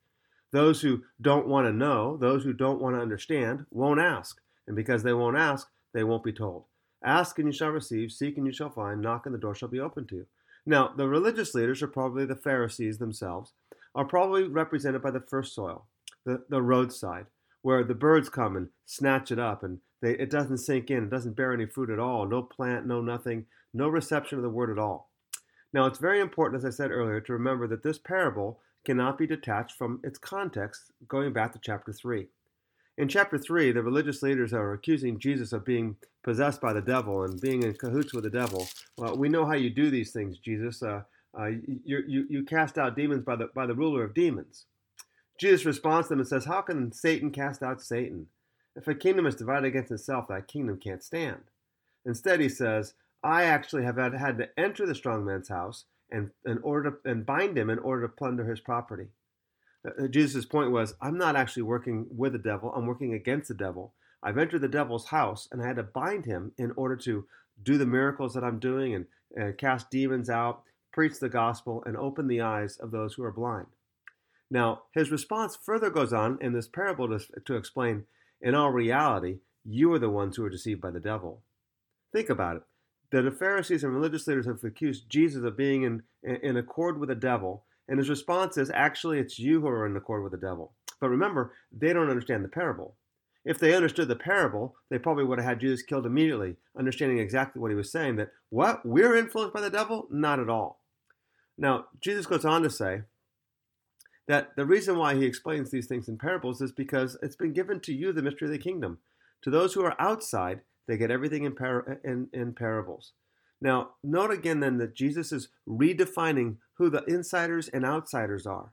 Those 0.52 0.82
who 0.82 1.02
don't 1.20 1.48
want 1.48 1.66
to 1.66 1.72
know, 1.72 2.16
those 2.16 2.44
who 2.44 2.52
don't 2.52 2.80
want 2.80 2.94
to 2.94 3.02
understand, 3.02 3.66
won't 3.72 3.98
ask. 3.98 4.40
And 4.68 4.76
because 4.76 5.02
they 5.02 5.12
won't 5.12 5.36
ask, 5.36 5.66
they 5.92 6.04
won't 6.04 6.22
be 6.22 6.32
told. 6.32 6.66
Ask 7.02 7.38
and 7.38 7.48
you 7.48 7.52
shall 7.52 7.70
receive, 7.70 8.12
seek 8.12 8.36
and 8.36 8.46
you 8.46 8.52
shall 8.52 8.70
find, 8.70 9.00
knock 9.00 9.26
and 9.26 9.34
the 9.34 9.38
door 9.38 9.54
shall 9.54 9.68
be 9.68 9.80
opened 9.80 10.08
to 10.10 10.16
you. 10.16 10.26
Now, 10.66 10.92
the 10.94 11.08
religious 11.08 11.54
leaders 11.54 11.82
are 11.82 11.88
probably 11.88 12.26
the 12.26 12.36
Pharisees 12.36 12.98
themselves, 12.98 13.52
are 13.94 14.04
probably 14.04 14.44
represented 14.44 15.02
by 15.02 15.10
the 15.10 15.20
first 15.20 15.54
soil, 15.54 15.86
the, 16.24 16.44
the 16.48 16.60
roadside, 16.60 17.26
where 17.62 17.82
the 17.82 17.94
birds 17.94 18.28
come 18.28 18.56
and 18.56 18.68
snatch 18.84 19.30
it 19.30 19.38
up 19.38 19.62
and 19.62 19.78
they, 20.02 20.12
it 20.12 20.30
doesn't 20.30 20.58
sink 20.58 20.90
in, 20.90 21.04
it 21.04 21.10
doesn't 21.10 21.36
bear 21.36 21.52
any 21.52 21.66
fruit 21.66 21.90
at 21.90 21.98
all, 21.98 22.26
no 22.26 22.42
plant, 22.42 22.86
no 22.86 23.00
nothing, 23.00 23.46
no 23.72 23.88
reception 23.88 24.38
of 24.38 24.42
the 24.42 24.50
word 24.50 24.70
at 24.70 24.78
all. 24.78 25.10
Now, 25.72 25.86
it's 25.86 25.98
very 25.98 26.20
important, 26.20 26.58
as 26.58 26.64
I 26.64 26.74
said 26.74 26.90
earlier, 26.90 27.20
to 27.20 27.32
remember 27.32 27.66
that 27.68 27.82
this 27.82 27.98
parable 27.98 28.60
cannot 28.84 29.18
be 29.18 29.26
detached 29.26 29.76
from 29.76 30.00
its 30.02 30.18
context 30.18 30.90
going 31.06 31.32
back 31.32 31.52
to 31.52 31.60
chapter 31.62 31.92
3. 31.92 32.28
In 33.00 33.08
chapter 33.08 33.38
3, 33.38 33.72
the 33.72 33.82
religious 33.82 34.22
leaders 34.22 34.52
are 34.52 34.74
accusing 34.74 35.18
Jesus 35.18 35.54
of 35.54 35.64
being 35.64 35.96
possessed 36.22 36.60
by 36.60 36.74
the 36.74 36.82
devil 36.82 37.22
and 37.22 37.40
being 37.40 37.62
in 37.62 37.72
cahoots 37.72 38.12
with 38.12 38.24
the 38.24 38.30
devil. 38.30 38.68
Well, 38.98 39.16
we 39.16 39.30
know 39.30 39.46
how 39.46 39.54
you 39.54 39.70
do 39.70 39.88
these 39.88 40.12
things, 40.12 40.36
Jesus. 40.36 40.82
Uh, 40.82 41.04
uh, 41.32 41.46
you, 41.46 42.04
you, 42.06 42.26
you 42.28 42.44
cast 42.44 42.76
out 42.76 42.96
demons 42.96 43.24
by 43.24 43.36
the, 43.36 43.48
by 43.54 43.64
the 43.64 43.74
ruler 43.74 44.04
of 44.04 44.12
demons. 44.12 44.66
Jesus 45.40 45.64
responds 45.64 46.08
to 46.08 46.12
them 46.12 46.18
and 46.18 46.28
says, 46.28 46.44
How 46.44 46.60
can 46.60 46.92
Satan 46.92 47.30
cast 47.30 47.62
out 47.62 47.80
Satan? 47.80 48.26
If 48.76 48.86
a 48.86 48.94
kingdom 48.94 49.26
is 49.26 49.34
divided 49.34 49.68
against 49.68 49.90
itself, 49.90 50.28
that 50.28 50.46
kingdom 50.46 50.76
can't 50.76 51.02
stand. 51.02 51.44
Instead, 52.04 52.38
he 52.38 52.50
says, 52.50 52.92
I 53.24 53.44
actually 53.44 53.84
have 53.84 53.96
had, 53.96 54.12
had 54.12 54.36
to 54.36 54.60
enter 54.60 54.84
the 54.84 54.94
strong 54.94 55.24
man's 55.24 55.48
house 55.48 55.86
and, 56.10 56.32
in 56.44 56.58
order 56.58 56.90
to, 56.90 57.10
and 57.10 57.24
bind 57.24 57.56
him 57.56 57.70
in 57.70 57.78
order 57.78 58.02
to 58.02 58.12
plunder 58.12 58.44
his 58.44 58.60
property. 58.60 59.06
Uh, 59.86 60.08
Jesus' 60.08 60.44
point 60.44 60.70
was, 60.70 60.94
I'm 61.00 61.16
not 61.16 61.36
actually 61.36 61.62
working 61.62 62.06
with 62.10 62.32
the 62.32 62.38
devil, 62.38 62.72
I'm 62.74 62.86
working 62.86 63.14
against 63.14 63.48
the 63.48 63.54
devil. 63.54 63.94
I've 64.22 64.38
entered 64.38 64.60
the 64.60 64.68
devil's 64.68 65.06
house 65.06 65.48
and 65.50 65.62
I 65.62 65.66
had 65.66 65.76
to 65.76 65.82
bind 65.82 66.26
him 66.26 66.52
in 66.58 66.72
order 66.76 66.96
to 66.96 67.26
do 67.62 67.78
the 67.78 67.86
miracles 67.86 68.34
that 68.34 68.44
I'm 68.44 68.58
doing 68.58 68.94
and, 68.94 69.06
and 69.34 69.56
cast 69.56 69.90
demons 69.90 70.28
out, 70.28 70.62
preach 70.92 71.18
the 71.18 71.28
gospel, 71.28 71.82
and 71.86 71.96
open 71.96 72.26
the 72.26 72.40
eyes 72.40 72.76
of 72.76 72.90
those 72.90 73.14
who 73.14 73.24
are 73.24 73.32
blind. 73.32 73.66
Now, 74.50 74.82
his 74.92 75.10
response 75.10 75.56
further 75.56 75.90
goes 75.90 76.12
on 76.12 76.38
in 76.40 76.52
this 76.52 76.66
parable 76.68 77.08
to, 77.08 77.24
to 77.46 77.56
explain 77.56 78.04
in 78.40 78.54
all 78.54 78.70
reality, 78.70 79.38
you 79.64 79.92
are 79.92 79.98
the 79.98 80.10
ones 80.10 80.36
who 80.36 80.44
are 80.44 80.50
deceived 80.50 80.80
by 80.80 80.90
the 80.90 81.00
devil. 81.00 81.42
Think 82.12 82.28
about 82.28 82.56
it. 82.56 82.62
The 83.10 83.30
Pharisees 83.30 83.84
and 83.84 83.94
religious 83.94 84.26
leaders 84.26 84.46
have 84.46 84.62
accused 84.64 85.08
Jesus 85.08 85.44
of 85.44 85.56
being 85.56 85.82
in, 85.82 86.02
in 86.22 86.56
accord 86.56 86.98
with 86.98 87.08
the 87.08 87.14
devil, 87.14 87.64
and 87.90 87.98
his 87.98 88.08
response 88.08 88.56
is 88.56 88.70
actually, 88.70 89.18
it's 89.18 89.38
you 89.38 89.60
who 89.60 89.66
are 89.66 89.84
in 89.84 89.96
accord 89.96 90.22
with 90.22 90.30
the 90.30 90.38
devil. 90.38 90.72
But 91.00 91.08
remember, 91.08 91.52
they 91.72 91.92
don't 91.92 92.08
understand 92.08 92.44
the 92.44 92.48
parable. 92.48 92.94
If 93.44 93.58
they 93.58 93.74
understood 93.74 94.06
the 94.06 94.16
parable, 94.16 94.76
they 94.90 94.98
probably 94.98 95.24
would 95.24 95.38
have 95.38 95.48
had 95.48 95.60
Jesus 95.60 95.82
killed 95.82 96.06
immediately, 96.06 96.56
understanding 96.78 97.18
exactly 97.18 97.60
what 97.60 97.72
he 97.72 97.76
was 97.76 97.90
saying 97.90 98.16
that, 98.16 98.30
what? 98.48 98.86
We're 98.86 99.16
influenced 99.16 99.52
by 99.52 99.60
the 99.60 99.70
devil? 99.70 100.06
Not 100.08 100.38
at 100.38 100.48
all. 100.48 100.84
Now, 101.58 101.86
Jesus 102.00 102.26
goes 102.26 102.44
on 102.44 102.62
to 102.62 102.70
say 102.70 103.02
that 104.28 104.54
the 104.54 104.66
reason 104.66 104.96
why 104.96 105.16
he 105.16 105.24
explains 105.24 105.70
these 105.70 105.88
things 105.88 106.08
in 106.08 106.16
parables 106.16 106.60
is 106.60 106.70
because 106.70 107.18
it's 107.22 107.36
been 107.36 107.52
given 107.52 107.80
to 107.80 107.92
you 107.92 108.12
the 108.12 108.22
mystery 108.22 108.46
of 108.46 108.52
the 108.52 108.58
kingdom. 108.58 108.98
To 109.42 109.50
those 109.50 109.74
who 109.74 109.84
are 109.84 110.00
outside, 110.00 110.60
they 110.86 110.96
get 110.96 111.10
everything 111.10 111.42
in, 111.42 111.56
par- 111.56 111.98
in, 112.04 112.28
in 112.32 112.52
parables. 112.52 113.14
Now, 113.60 113.90
note 114.02 114.30
again 114.30 114.60
then 114.60 114.78
that 114.78 114.94
Jesus 114.94 115.32
is 115.32 115.48
redefining 115.68 116.56
who 116.74 116.88
the 116.88 117.04
insiders 117.04 117.68
and 117.68 117.84
outsiders 117.84 118.46
are. 118.46 118.72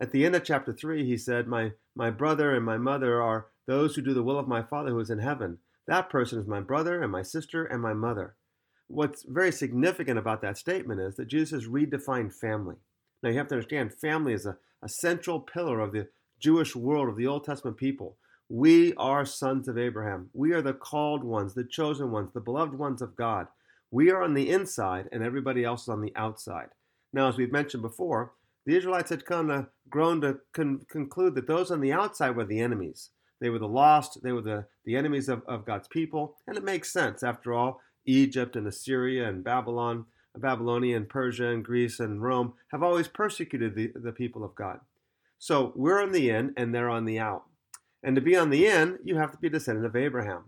At 0.00 0.10
the 0.10 0.26
end 0.26 0.34
of 0.34 0.42
chapter 0.42 0.72
3, 0.72 1.04
he 1.04 1.16
said, 1.16 1.46
My, 1.46 1.72
my 1.94 2.10
brother 2.10 2.54
and 2.54 2.64
my 2.64 2.76
mother 2.76 3.22
are 3.22 3.46
those 3.66 3.94
who 3.94 4.02
do 4.02 4.12
the 4.12 4.24
will 4.24 4.38
of 4.38 4.48
my 4.48 4.62
Father 4.62 4.90
who 4.90 4.98
is 4.98 5.10
in 5.10 5.20
heaven. 5.20 5.58
That 5.86 6.10
person 6.10 6.40
is 6.40 6.46
my 6.46 6.60
brother 6.60 7.00
and 7.00 7.12
my 7.12 7.22
sister 7.22 7.64
and 7.64 7.80
my 7.80 7.92
mother. 7.92 8.34
What's 8.88 9.24
very 9.26 9.52
significant 9.52 10.18
about 10.18 10.42
that 10.42 10.58
statement 10.58 11.00
is 11.00 11.14
that 11.16 11.28
Jesus 11.28 11.62
has 11.62 11.70
redefined 11.70 12.34
family. 12.34 12.76
Now, 13.22 13.30
you 13.30 13.38
have 13.38 13.48
to 13.48 13.54
understand, 13.54 13.94
family 13.94 14.34
is 14.34 14.46
a, 14.46 14.56
a 14.82 14.88
central 14.88 15.40
pillar 15.40 15.80
of 15.80 15.92
the 15.92 16.08
Jewish 16.40 16.74
world, 16.74 17.08
of 17.08 17.16
the 17.16 17.26
Old 17.26 17.44
Testament 17.44 17.76
people. 17.76 18.16
We 18.48 18.92
are 18.94 19.24
sons 19.24 19.68
of 19.68 19.78
Abraham. 19.78 20.28
We 20.34 20.52
are 20.52 20.60
the 20.60 20.74
called 20.74 21.24
ones, 21.24 21.54
the 21.54 21.64
chosen 21.64 22.10
ones, 22.10 22.32
the 22.34 22.40
beloved 22.40 22.78
ones 22.78 23.00
of 23.00 23.16
God. 23.16 23.46
We 23.94 24.10
are 24.10 24.24
on 24.24 24.34
the 24.34 24.50
inside, 24.50 25.08
and 25.12 25.22
everybody 25.22 25.62
else 25.62 25.82
is 25.82 25.88
on 25.88 26.00
the 26.00 26.12
outside. 26.16 26.70
Now, 27.12 27.28
as 27.28 27.36
we've 27.36 27.52
mentioned 27.52 27.84
before, 27.84 28.32
the 28.66 28.76
Israelites 28.76 29.10
had 29.10 29.24
kind 29.24 29.52
of 29.52 29.68
grown 29.88 30.20
to 30.22 30.40
con- 30.52 30.84
conclude 30.90 31.36
that 31.36 31.46
those 31.46 31.70
on 31.70 31.80
the 31.80 31.92
outside 31.92 32.34
were 32.34 32.44
the 32.44 32.58
enemies. 32.58 33.10
They 33.40 33.50
were 33.50 33.60
the 33.60 33.68
lost, 33.68 34.20
they 34.24 34.32
were 34.32 34.42
the, 34.42 34.66
the 34.84 34.96
enemies 34.96 35.28
of, 35.28 35.42
of 35.46 35.64
God's 35.64 35.86
people. 35.86 36.34
And 36.48 36.56
it 36.56 36.64
makes 36.64 36.92
sense. 36.92 37.22
After 37.22 37.54
all, 37.54 37.80
Egypt 38.04 38.56
and 38.56 38.66
Assyria 38.66 39.28
and 39.28 39.44
Babylon, 39.44 40.06
Babylonia 40.36 40.96
and 40.96 41.08
Persia 41.08 41.46
and 41.46 41.64
Greece 41.64 42.00
and 42.00 42.20
Rome 42.20 42.54
have 42.72 42.82
always 42.82 43.06
persecuted 43.06 43.76
the, 43.76 43.92
the 43.94 44.10
people 44.10 44.42
of 44.42 44.56
God. 44.56 44.80
So 45.38 45.72
we're 45.76 46.02
on 46.02 46.10
the 46.10 46.30
in 46.30 46.52
and 46.56 46.74
they're 46.74 46.90
on 46.90 47.04
the 47.04 47.20
out. 47.20 47.44
And 48.02 48.16
to 48.16 48.20
be 48.20 48.34
on 48.34 48.50
the 48.50 48.66
in, 48.66 48.98
you 49.04 49.18
have 49.18 49.30
to 49.30 49.38
be 49.38 49.46
a 49.46 49.50
descendant 49.50 49.86
of 49.86 49.94
Abraham. 49.94 50.46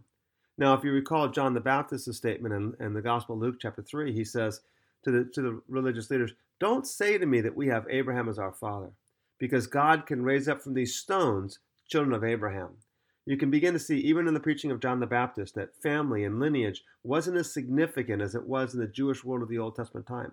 Now, 0.58 0.75
if 0.75 0.84
you 0.84 0.92
recall 0.92 1.28
John 1.28 1.54
the 1.54 1.60
Baptist's 1.60 2.16
statement 2.16 2.54
in, 2.54 2.75
in 2.80 2.94
the 2.94 3.02
Gospel 3.02 3.34
of 3.34 3.42
Luke 3.42 3.56
chapter 3.60 3.82
3, 3.82 4.12
he 4.12 4.25
says 4.25 4.60
to 5.04 5.10
the, 5.10 5.25
to 5.34 5.42
the 5.42 5.60
religious 5.68 6.10
leaders, 6.10 6.32
Don't 6.60 6.86
say 6.86 7.18
to 7.18 7.26
me 7.26 7.40
that 7.42 7.56
we 7.56 7.68
have 7.68 7.86
Abraham 7.90 8.28
as 8.28 8.38
our 8.38 8.52
father, 8.52 8.90
because 9.38 9.66
God 9.66 10.06
can 10.06 10.22
raise 10.22 10.48
up 10.48 10.62
from 10.62 10.75
these 10.75 10.94
stones 10.94 11.58
children 11.88 12.14
of 12.14 12.25
Abraham. 12.25 12.70
You 13.26 13.36
can 13.36 13.50
begin 13.50 13.72
to 13.75 13.78
see, 13.78 13.98
even 13.98 14.28
in 14.28 14.34
the 14.34 14.40
preaching 14.40 14.70
of 14.70 14.80
John 14.80 15.00
the 15.00 15.06
Baptist, 15.06 15.56
that 15.56 15.76
family 15.82 16.25
and 16.25 16.40
lineage 16.40 16.84
wasn't 17.02 17.36
as 17.36 17.52
significant 17.52 18.22
as 18.22 18.34
it 18.34 18.46
was 18.46 18.72
in 18.72 18.80
the 18.80 18.86
Jewish 18.86 19.25
world 19.25 19.42
of 19.42 19.48
the 19.48 19.58
Old 19.58 19.75
Testament 19.75 20.06
time. 20.06 20.32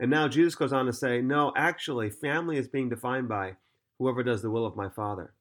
And 0.00 0.10
now 0.10 0.28
Jesus 0.28 0.54
goes 0.54 0.72
on 0.72 0.86
to 0.86 0.92
say, 0.92 1.20
No, 1.20 1.52
actually, 1.56 2.10
family 2.10 2.56
is 2.56 2.68
being 2.68 2.88
defined 2.88 3.28
by 3.28 3.56
whoever 3.98 4.22
does 4.22 4.42
the 4.42 4.50
will 4.50 4.66
of 4.66 4.76
my 4.76 4.88
Father. 4.88 5.34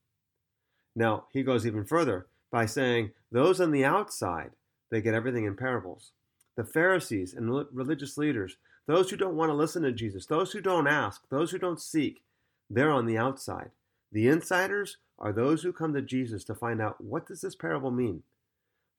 Now, 0.96 1.26
he 1.32 1.44
goes 1.44 1.66
even 1.66 1.86
further 1.86 2.28
by 2.52 2.66
saying, 2.66 3.12
Those 3.32 3.62
on 3.62 3.72
the 3.72 3.86
outside, 3.86 4.52
they 4.90 5.02
get 5.02 5.14
everything 5.14 5.46
in 5.46 5.56
parables. 5.56 6.12
The 6.58 6.64
Pharisees 6.66 7.34
and 7.34 7.66
religious 7.72 8.18
leaders, 8.18 8.58
those 8.88 9.10
who 9.10 9.18
don't 9.18 9.38
want 9.38 9.50
to 9.50 9.56
listen 9.56 9.84
to 9.84 9.92
Jesus, 9.92 10.26
those 10.26 10.52
who 10.52 10.62
don't 10.62 10.88
ask, 10.88 11.22
those 11.30 11.52
who 11.52 11.58
don't 11.58 11.82
seek, 11.82 12.24
they're 12.70 12.92
on 12.92 13.06
the 13.06 13.18
outside. 13.18 13.72
The 14.12 14.28
insiders 14.28 14.98
are 15.18 15.32
those 15.32 15.64
who 15.64 15.72
come 15.72 15.94
to 15.94 16.02
Jesus 16.02 16.44
to 16.46 16.56
find 16.56 16.82
out 16.82 17.02
what 17.02 17.26
does 17.26 17.42
this 17.42 17.56
parable 17.56 17.92
mean. 17.92 18.24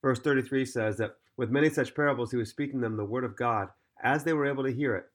Verse 0.01 0.19
33 0.19 0.65
says 0.65 0.97
that 0.97 1.15
with 1.37 1.49
many 1.49 1.69
such 1.69 1.95
parables 1.95 2.31
he 2.31 2.37
was 2.37 2.49
speaking 2.49 2.81
them 2.81 2.97
the 2.97 3.05
word 3.05 3.23
of 3.23 3.35
God 3.35 3.69
as 4.01 4.23
they 4.23 4.33
were 4.33 4.47
able 4.47 4.63
to 4.63 4.73
hear 4.73 4.95
it, 4.95 5.05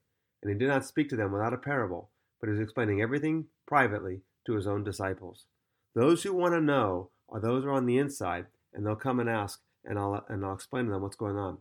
and 0.42 0.50
he 0.52 0.58
did 0.58 0.68
not 0.68 0.84
speak 0.84 1.08
to 1.10 1.16
them 1.16 1.32
without 1.32 1.52
a 1.52 1.58
parable, 1.58 2.10
but 2.40 2.46
he 2.48 2.52
was 2.52 2.60
explaining 2.60 3.02
everything 3.02 3.46
privately 3.66 4.20
to 4.46 4.54
his 4.54 4.66
own 4.66 4.84
disciples. 4.84 5.46
Those 5.94 6.22
who 6.22 6.32
want 6.32 6.54
to 6.54 6.60
know 6.60 7.10
those 7.34 7.64
are 7.64 7.70
on 7.70 7.86
the 7.86 7.98
inside, 7.98 8.46
and 8.72 8.86
they'll 8.86 8.96
come 8.96 9.20
and 9.20 9.28
ask, 9.28 9.60
and 9.84 9.98
I'll, 9.98 10.24
and 10.28 10.44
I'll 10.44 10.54
explain 10.54 10.86
to 10.86 10.92
them 10.92 11.02
what's 11.02 11.16
going 11.16 11.36
on. 11.36 11.58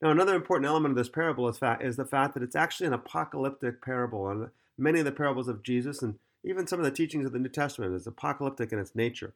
Now, 0.00 0.10
another 0.10 0.34
important 0.34 0.66
element 0.66 0.92
of 0.92 0.96
this 0.96 1.08
parable 1.10 1.48
is, 1.48 1.58
fact, 1.58 1.82
is 1.82 1.96
the 1.96 2.04
fact 2.04 2.34
that 2.34 2.42
it's 2.42 2.56
actually 2.56 2.86
an 2.86 2.94
apocalyptic 2.94 3.82
parable. 3.82 4.28
And 4.28 4.48
many 4.78 5.00
of 5.00 5.04
the 5.04 5.12
parables 5.12 5.48
of 5.48 5.62
Jesus 5.62 6.00
and 6.00 6.18
even 6.42 6.66
some 6.66 6.78
of 6.78 6.84
the 6.84 6.90
teachings 6.90 7.26
of 7.26 7.32
the 7.32 7.38
New 7.38 7.50
Testament 7.50 7.94
is 7.94 8.06
apocalyptic 8.06 8.72
in 8.72 8.78
its 8.78 8.94
nature. 8.94 9.34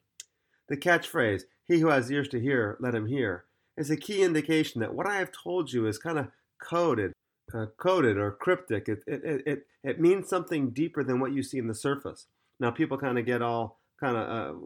The 0.69 0.77
catchphrase, 0.77 1.43
he 1.67 1.81
who 1.81 1.89
has 1.89 2.11
ears 2.11 2.29
to 2.29 2.41
hear, 2.41 2.79
let 2.81 2.95
him 2.95 3.07
hear, 3.07 3.45
is 3.77 3.91
a 3.91 3.97
key 3.97 4.23
indication 4.23 4.81
that 4.81 4.95
what 4.95 5.07
I 5.07 5.17
have 5.17 5.31
told 5.31 5.73
you 5.73 5.87
is 5.87 5.99
kind 5.99 6.19
of 6.19 6.29
coded, 6.59 7.13
uh, 7.53 7.67
coded 7.77 8.17
or 8.17 8.31
cryptic. 8.31 8.89
It, 8.89 9.03
it, 9.07 9.43
it, 9.47 9.67
it 9.83 10.01
means 10.01 10.29
something 10.29 10.71
deeper 10.71 11.05
than 11.05 11.21
what 11.21 11.33
you 11.33 11.43
see 11.43 11.59
in 11.59 11.67
the 11.67 11.75
surface. 11.75 12.27
Now, 12.59 12.71
people 12.71 12.97
kind 12.97 13.19
of 13.19 13.27
get 13.27 13.43
all 13.43 13.79
kind 14.01 14.17
of 14.17 14.29
uh, 14.29 14.59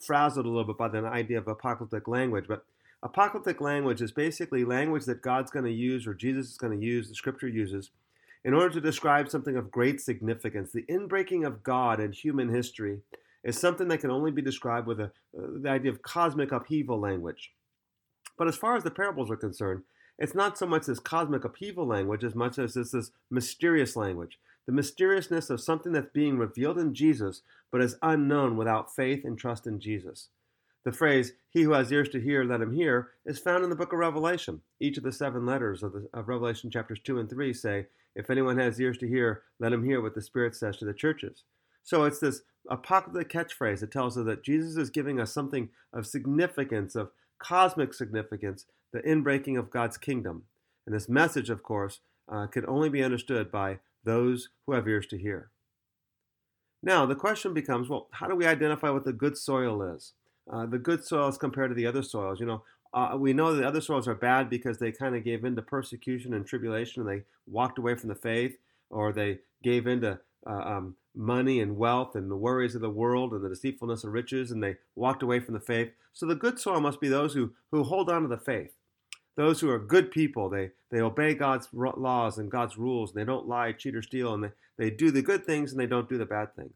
frazzled 0.00 0.46
a 0.46 0.48
little 0.48 0.64
bit 0.64 0.78
by 0.78 0.88
the 0.88 0.98
idea 1.06 1.38
of 1.38 1.48
apocalyptic 1.48 2.08
language, 2.08 2.46
but 2.48 2.64
apocalyptic 3.02 3.60
language 3.60 4.00
is 4.00 4.12
basically 4.12 4.64
language 4.64 5.04
that 5.04 5.22
God's 5.22 5.50
going 5.50 5.64
to 5.64 5.72
use 5.72 6.06
or 6.06 6.14
Jesus 6.14 6.50
is 6.50 6.58
going 6.58 6.78
to 6.78 6.84
use, 6.84 7.08
the 7.08 7.14
scripture 7.14 7.48
uses, 7.48 7.90
in 8.44 8.54
order 8.54 8.70
to 8.70 8.80
describe 8.80 9.28
something 9.28 9.56
of 9.56 9.70
great 9.70 10.00
significance. 10.00 10.72
The 10.72 10.84
inbreaking 10.88 11.46
of 11.46 11.62
God 11.62 12.00
in 12.00 12.12
human 12.12 12.48
history 12.48 13.00
is 13.44 13.58
something 13.58 13.88
that 13.88 13.98
can 13.98 14.10
only 14.10 14.30
be 14.30 14.42
described 14.42 14.86
with 14.86 15.00
a, 15.00 15.10
uh, 15.36 15.46
the 15.62 15.70
idea 15.70 15.90
of 15.90 16.02
cosmic 16.02 16.52
upheaval 16.52 17.00
language. 17.00 17.52
But 18.36 18.48
as 18.48 18.56
far 18.56 18.76
as 18.76 18.84
the 18.84 18.90
parables 18.90 19.30
are 19.30 19.36
concerned, 19.36 19.82
it's 20.18 20.34
not 20.34 20.58
so 20.58 20.66
much 20.66 20.86
this 20.86 20.98
cosmic 20.98 21.44
upheaval 21.44 21.86
language 21.86 22.24
as 22.24 22.34
much 22.34 22.58
as 22.58 22.76
it's 22.76 22.92
this 22.92 23.10
mysterious 23.30 23.96
language. 23.96 24.38
The 24.68 24.74
mysteriousness 24.74 25.48
of 25.48 25.62
something 25.62 25.92
that's 25.92 26.12
being 26.12 26.36
revealed 26.36 26.76
in 26.76 26.92
Jesus, 26.92 27.40
but 27.72 27.80
is 27.80 27.96
unknown 28.02 28.54
without 28.58 28.94
faith 28.94 29.24
and 29.24 29.38
trust 29.38 29.66
in 29.66 29.80
Jesus. 29.80 30.28
The 30.84 30.92
phrase, 30.92 31.32
he 31.48 31.62
who 31.62 31.72
has 31.72 31.90
ears 31.90 32.10
to 32.10 32.20
hear, 32.20 32.44
let 32.44 32.60
him 32.60 32.74
hear, 32.74 33.08
is 33.24 33.38
found 33.38 33.64
in 33.64 33.70
the 33.70 33.76
book 33.76 33.94
of 33.94 33.98
Revelation. 33.98 34.60
Each 34.78 34.98
of 34.98 35.04
the 35.04 35.10
seven 35.10 35.46
letters 35.46 35.82
of, 35.82 35.94
the, 35.94 36.06
of 36.12 36.28
Revelation 36.28 36.70
chapters 36.70 37.00
2 37.02 37.18
and 37.18 37.30
3 37.30 37.54
say, 37.54 37.86
if 38.14 38.28
anyone 38.28 38.58
has 38.58 38.78
ears 38.78 38.98
to 38.98 39.08
hear, 39.08 39.44
let 39.58 39.72
him 39.72 39.82
hear 39.82 40.02
what 40.02 40.14
the 40.14 40.20
Spirit 40.20 40.54
says 40.54 40.76
to 40.76 40.84
the 40.84 40.92
churches. 40.92 41.44
So 41.82 42.04
it's 42.04 42.18
this 42.18 42.42
apocalyptic 42.68 43.32
catchphrase 43.32 43.80
that 43.80 43.90
tells 43.90 44.18
us 44.18 44.26
that 44.26 44.44
Jesus 44.44 44.76
is 44.76 44.90
giving 44.90 45.18
us 45.18 45.32
something 45.32 45.70
of 45.94 46.06
significance, 46.06 46.94
of 46.94 47.10
cosmic 47.38 47.94
significance, 47.94 48.66
the 48.92 49.00
inbreaking 49.00 49.58
of 49.58 49.70
God's 49.70 49.96
kingdom. 49.96 50.42
And 50.84 50.94
this 50.94 51.08
message, 51.08 51.48
of 51.48 51.62
course, 51.62 52.00
uh, 52.30 52.48
can 52.48 52.66
only 52.66 52.90
be 52.90 53.02
understood 53.02 53.50
by 53.50 53.78
those 54.04 54.48
who 54.66 54.72
have 54.72 54.88
ears 54.88 55.06
to 55.08 55.18
hear. 55.18 55.50
Now, 56.82 57.06
the 57.06 57.14
question 57.14 57.54
becomes 57.54 57.88
well, 57.88 58.08
how 58.12 58.28
do 58.28 58.36
we 58.36 58.46
identify 58.46 58.90
what 58.90 59.04
the 59.04 59.12
good 59.12 59.36
soil 59.36 59.82
is? 59.82 60.12
Uh, 60.50 60.66
the 60.66 60.78
good 60.78 61.04
soil 61.04 61.28
is 61.28 61.38
compared 61.38 61.70
to 61.70 61.74
the 61.74 61.86
other 61.86 62.02
soils. 62.02 62.40
You 62.40 62.46
know, 62.46 62.62
uh, 62.94 63.16
we 63.18 63.32
know 63.32 63.54
the 63.54 63.66
other 63.66 63.80
soils 63.80 64.08
are 64.08 64.14
bad 64.14 64.48
because 64.48 64.78
they 64.78 64.92
kind 64.92 65.14
of 65.14 65.24
gave 65.24 65.44
in 65.44 65.56
to 65.56 65.62
persecution 65.62 66.32
and 66.32 66.46
tribulation 66.46 67.02
and 67.02 67.10
they 67.10 67.24
walked 67.46 67.78
away 67.78 67.94
from 67.94 68.08
the 68.08 68.14
faith 68.14 68.56
or 68.90 69.12
they 69.12 69.40
gave 69.62 69.86
in 69.86 70.00
to 70.00 70.18
uh, 70.46 70.50
um, 70.50 70.96
money 71.14 71.60
and 71.60 71.76
wealth 71.76 72.14
and 72.14 72.30
the 72.30 72.36
worries 72.36 72.74
of 72.74 72.80
the 72.80 72.88
world 72.88 73.32
and 73.32 73.44
the 73.44 73.48
deceitfulness 73.48 74.04
of 74.04 74.12
riches 74.12 74.50
and 74.50 74.62
they 74.62 74.76
walked 74.94 75.22
away 75.22 75.40
from 75.40 75.54
the 75.54 75.60
faith. 75.60 75.90
So 76.12 76.26
the 76.26 76.34
good 76.34 76.58
soil 76.58 76.80
must 76.80 77.00
be 77.00 77.08
those 77.08 77.34
who, 77.34 77.52
who 77.70 77.84
hold 77.84 78.08
on 78.08 78.22
to 78.22 78.28
the 78.28 78.38
faith. 78.38 78.72
Those 79.38 79.60
who 79.60 79.70
are 79.70 79.78
good 79.78 80.10
people, 80.10 80.48
they, 80.48 80.72
they 80.90 81.00
obey 81.00 81.32
God's 81.32 81.68
laws 81.72 82.38
and 82.38 82.50
God's 82.50 82.76
rules, 82.76 83.12
and 83.12 83.20
they 83.20 83.24
don't 83.24 83.46
lie, 83.46 83.70
cheat, 83.70 83.94
or 83.94 84.02
steal, 84.02 84.34
and 84.34 84.42
they, 84.42 84.50
they 84.76 84.90
do 84.90 85.12
the 85.12 85.22
good 85.22 85.44
things 85.44 85.70
and 85.70 85.80
they 85.80 85.86
don't 85.86 86.08
do 86.08 86.18
the 86.18 86.26
bad 86.26 86.56
things. 86.56 86.74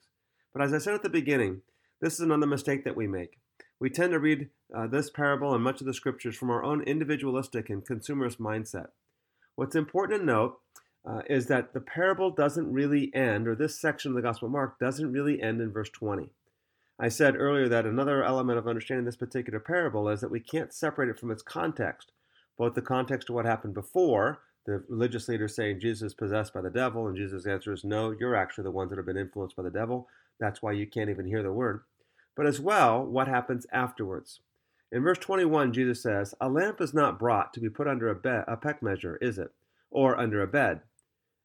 But 0.52 0.62
as 0.62 0.72
I 0.72 0.78
said 0.78 0.94
at 0.94 1.02
the 1.02 1.08
beginning, 1.08 1.62
this 2.00 2.14
is 2.14 2.20
another 2.20 2.46
mistake 2.46 2.84
that 2.84 2.94
we 2.94 3.08
make. 3.08 3.40
We 3.80 3.90
tend 3.90 4.12
to 4.12 4.20
read 4.20 4.48
uh, 4.72 4.86
this 4.86 5.10
parable 5.10 5.52
and 5.52 5.64
much 5.64 5.80
of 5.80 5.88
the 5.88 5.92
scriptures 5.92 6.36
from 6.36 6.50
our 6.50 6.62
own 6.62 6.82
individualistic 6.82 7.68
and 7.68 7.84
consumerist 7.84 8.36
mindset. 8.36 8.90
What's 9.56 9.74
important 9.74 10.20
to 10.20 10.26
note 10.26 10.60
uh, 11.04 11.22
is 11.28 11.48
that 11.48 11.74
the 11.74 11.80
parable 11.80 12.30
doesn't 12.30 12.72
really 12.72 13.12
end, 13.12 13.48
or 13.48 13.56
this 13.56 13.76
section 13.76 14.12
of 14.12 14.14
the 14.14 14.22
Gospel 14.22 14.46
of 14.46 14.52
Mark 14.52 14.78
doesn't 14.78 15.10
really 15.10 15.42
end 15.42 15.60
in 15.60 15.72
verse 15.72 15.90
20. 15.90 16.30
I 16.96 17.08
said 17.08 17.34
earlier 17.34 17.68
that 17.68 17.86
another 17.86 18.22
element 18.22 18.60
of 18.60 18.68
understanding 18.68 19.04
this 19.04 19.16
particular 19.16 19.58
parable 19.58 20.08
is 20.08 20.20
that 20.20 20.30
we 20.30 20.38
can't 20.38 20.72
separate 20.72 21.08
it 21.08 21.18
from 21.18 21.32
its 21.32 21.42
context, 21.42 22.12
both 22.58 22.74
the 22.74 22.82
context 22.82 23.28
of 23.28 23.34
what 23.34 23.44
happened 23.44 23.74
before, 23.74 24.40
the 24.66 24.84
religious 24.88 25.28
leaders 25.28 25.56
saying 25.56 25.80
Jesus 25.80 26.08
is 26.08 26.14
possessed 26.14 26.54
by 26.54 26.60
the 26.60 26.70
devil, 26.70 27.06
and 27.06 27.16
Jesus' 27.16 27.46
answer 27.46 27.72
is 27.72 27.84
no, 27.84 28.14
you're 28.18 28.36
actually 28.36 28.64
the 28.64 28.70
ones 28.70 28.90
that 28.90 28.96
have 28.96 29.06
been 29.06 29.16
influenced 29.16 29.56
by 29.56 29.62
the 29.62 29.70
devil. 29.70 30.08
That's 30.38 30.62
why 30.62 30.72
you 30.72 30.86
can't 30.86 31.10
even 31.10 31.26
hear 31.26 31.42
the 31.42 31.52
word 31.52 31.82
but 32.34 32.46
as 32.46 32.60
well 32.60 33.04
what 33.04 33.28
happens 33.28 33.66
afterwards. 33.72 34.40
In 34.90 35.02
verse 35.02 35.18
21, 35.18 35.72
Jesus 35.72 36.02
says, 36.02 36.34
A 36.40 36.48
lamp 36.48 36.80
is 36.80 36.92
not 36.92 37.18
brought 37.18 37.52
to 37.54 37.60
be 37.60 37.70
put 37.70 37.88
under 37.88 38.08
a, 38.08 38.14
bed, 38.14 38.44
a 38.46 38.56
peck 38.56 38.82
measure, 38.82 39.16
is 39.16 39.38
it? 39.38 39.52
Or 39.90 40.18
under 40.18 40.42
a 40.42 40.46
bed. 40.46 40.80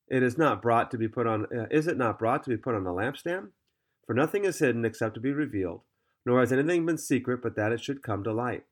It 0.09 0.23
is 0.23 0.37
not 0.37 0.61
brought 0.61 0.91
to 0.91 0.97
be 0.97 1.07
put 1.07 1.27
on, 1.27 1.45
uh, 1.45 1.67
is 1.69 1.87
it 1.87 1.97
not 1.97 2.19
brought 2.19 2.43
to 2.43 2.49
be 2.49 2.57
put 2.57 2.75
on 2.75 2.85
a 2.85 2.91
lampstand? 2.91 3.49
For 4.05 4.13
nothing 4.13 4.45
is 4.45 4.59
hidden 4.59 4.85
except 4.85 5.15
to 5.15 5.21
be 5.21 5.33
revealed, 5.33 5.81
nor 6.25 6.39
has 6.39 6.53
anything 6.53 6.85
been 6.85 6.97
secret 6.97 7.41
but 7.41 7.55
that 7.55 7.73
it 7.73 7.81
should 7.81 8.03
come 8.03 8.23
to 8.23 8.31
light. 8.31 8.63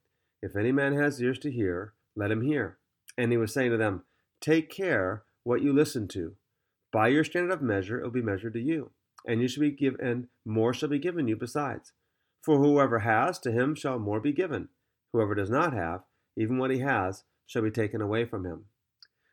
If 0.42 0.56
any 0.56 0.72
man 0.72 0.96
has 0.96 1.22
ears 1.22 1.40
to 1.40 1.52
hear, 1.52 1.94
let 2.16 2.32
him 2.32 2.42
hear. 2.42 2.78
And 3.18 3.32
he 3.32 3.38
was 3.38 3.54
saying 3.54 3.72
to 3.72 3.78
them, 3.78 4.04
Take 4.42 4.70
care 4.70 5.24
what 5.44 5.62
you 5.62 5.74
listen 5.74 6.08
to. 6.10 6.36
By 6.92 7.08
your 7.10 7.24
standard 7.24 7.52
of 7.52 7.62
measure, 7.62 8.00
it 8.00 8.04
will 8.04 8.12
be 8.12 8.22
measured 8.22 8.54
to 8.54 8.62
you, 8.62 8.92
and 9.28 9.42
you 9.42 9.48
shall 9.48 9.62
be 9.62 9.72
given, 9.72 10.06
and 10.06 10.28
more 10.46 10.74
shall 10.74 10.90
be 10.90 11.00
given 11.00 11.28
you 11.28 11.36
besides. 11.36 11.92
For 12.42 12.58
whoever 12.58 13.00
has, 13.00 13.40
to 13.40 13.52
him 13.52 13.76
shall 13.76 14.00
more 14.00 14.20
be 14.20 14.32
given. 14.32 14.70
Whoever 15.12 15.36
does 15.36 15.50
not 15.50 15.74
have, 15.74 16.04
even 16.38 16.58
what 16.58 16.72
he 16.72 16.80
has, 16.80 17.24
shall 17.48 17.64
be 17.64 17.72
taken 17.72 18.02
away 18.02 18.26
from 18.26 18.46
him. 18.46 18.66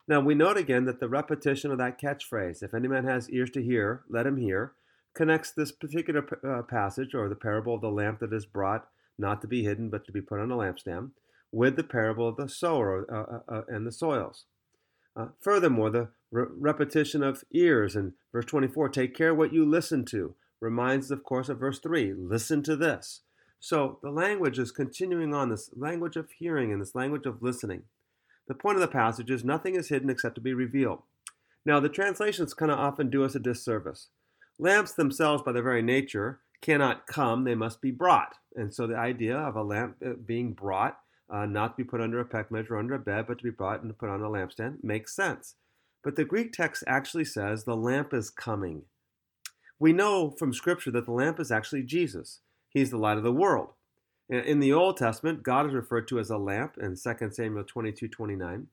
Now 0.09 0.21
we 0.21 0.35
note 0.35 0.57
again 0.57 0.85
that 0.87 0.99
the 0.99 1.09
repetition 1.09 1.71
of 1.71 1.79
that 1.79 2.01
catchphrase, 2.01 2.63
if 2.63 2.75
any 2.75 2.89
man 2.89 3.05
has 3.05 3.31
ears 3.31 3.51
to 3.51 3.63
hear, 3.63 4.03
let 4.09 4.27
him 4.27 4.37
hear, 4.37 4.73
connects 5.15 5.53
this 5.53 5.73
particular 5.73 6.27
uh, 6.45 6.63
passage 6.63 7.15
or 7.15 7.29
the 7.29 7.35
parable 7.35 7.75
of 7.75 7.81
the 7.81 7.91
lamp 7.91 8.21
that 8.21 8.33
is 8.33 8.47
brought 8.47 8.89
not 9.19 9.41
to 9.43 9.47
be 9.47 9.63
hidden, 9.63 9.91
but 9.91 10.05
to 10.07 10.13
be 10.13 10.21
put 10.21 10.41
on 10.41 10.51
a 10.51 10.57
lampstand, 10.57 11.11
with 11.53 11.77
the 11.77 11.85
parable 11.85 12.27
of 12.27 12.37
the 12.37 12.49
sower 12.49 13.07
uh, 13.13 13.53
uh, 13.55 13.59
uh 13.59 13.63
and 13.69 13.87
the 13.87 13.93
soils. 13.93 14.47
Uh, 15.15 15.27
furthermore, 15.41 15.91
the 15.91 16.09
re- 16.31 16.47
repetition 16.59 17.23
of 17.23 17.45
ears 17.53 17.95
in 17.95 18.15
verse 18.33 18.47
24, 18.47 18.89
take 18.89 19.15
care 19.15 19.35
what 19.35 19.53
you 19.53 19.65
listen 19.65 20.05
to, 20.07 20.35
reminds, 20.61 21.11
of 21.11 21.23
course, 21.23 21.49
of 21.49 21.59
verse 21.59 21.79
3, 21.79 22.15
listen 22.17 22.63
to 22.63 22.75
this. 22.75 23.21
So 23.61 23.99
the 24.03 24.11
language 24.11 24.59
is 24.59 24.73
continuing 24.73 25.35
on 25.35 25.51
this 25.51 25.71
language 25.77 26.17
of 26.17 26.31
hearing 26.39 26.73
and 26.73 26.81
this 26.81 26.95
language 26.95 27.27
of 27.27 27.43
listening. 27.43 27.83
The 28.49 28.55
point 28.55 28.77
of 28.77 28.81
the 28.81 28.89
passage 28.89 29.31
is 29.31 29.45
nothing 29.45 29.77
is 29.77 29.89
hidden 29.89 30.11
except 30.11 30.35
to 30.37 30.41
be 30.41 30.55
revealed. 30.55 31.03
Now, 31.65 31.79
the 31.79 31.89
translations 31.89 32.55
kind 32.55 32.73
of 32.73 32.79
often 32.79 33.09
do 33.09 33.25
us 33.25 33.37
a 33.37 33.39
disservice. 33.39 34.09
Lamps 34.59 34.93
themselves, 34.93 35.43
by 35.43 35.53
their 35.53 35.63
very 35.63 35.83
nature, 35.83 36.41
cannot 36.61 37.07
come, 37.07 37.45
they 37.45 37.55
must 37.55 37.81
be 37.81 37.91
brought. 37.91 38.35
And 38.57 38.75
so 38.75 38.87
the 38.87 38.97
idea 38.97 39.37
of 39.37 39.57
a 39.57 39.63
lamp 39.63 39.97
uh, 40.05 40.15
being 40.25 40.53
brought, 40.53 40.99
uh, 41.33 41.47
not 41.47 41.77
to 41.77 41.83
be 41.83 41.89
put 41.89 42.01
under 42.01 42.21
a 42.21 42.25
peck 42.25 42.51
measure 42.51 42.77
under 42.77 42.95
a 42.95 42.99
bed, 42.99 43.25
but 43.27 43.39
to 43.39 43.45
be 43.45 43.51
brought 43.51 43.83
and 43.83 43.97
put 43.97 44.11
on 44.11 44.21
a 44.21 44.29
lampstand, 44.29 44.85
makes 44.85 45.17
sense. 45.17 45.55
But 46.05 46.17
the 46.17 46.25
Greek 46.25 46.53
text 46.53 46.85
actually 46.87 47.25
says 47.25 47.65
the 47.65 47.77
lamp 47.77 48.13
is 48.13 48.29
coming. 48.29 48.83
We 49.79 49.93
know 49.93 50.31
from 50.31 50.53
Scripture 50.53 50.91
that 50.91 51.07
the 51.07 51.13
lamp 51.13 51.41
is 51.41 51.51
actually 51.51 51.85
Jesus. 51.85 52.41
He's 52.69 52.91
the 52.91 52.99
light 52.99 53.17
of 53.17 53.25
the 53.25 53.33
world. 53.33 53.71
In 54.29 54.61
the 54.61 54.73
Old 54.73 54.97
Testament, 54.97 55.43
God 55.43 55.67
is 55.67 55.75
referred 55.75 56.09
to 56.09 56.19
as 56.19 56.31
a 56.31 56.39
lamp 56.39 56.77
in 56.81 56.97
2 56.97 57.31
Samuel 57.33 57.65
22 57.65 58.09
29. 58.09 58.69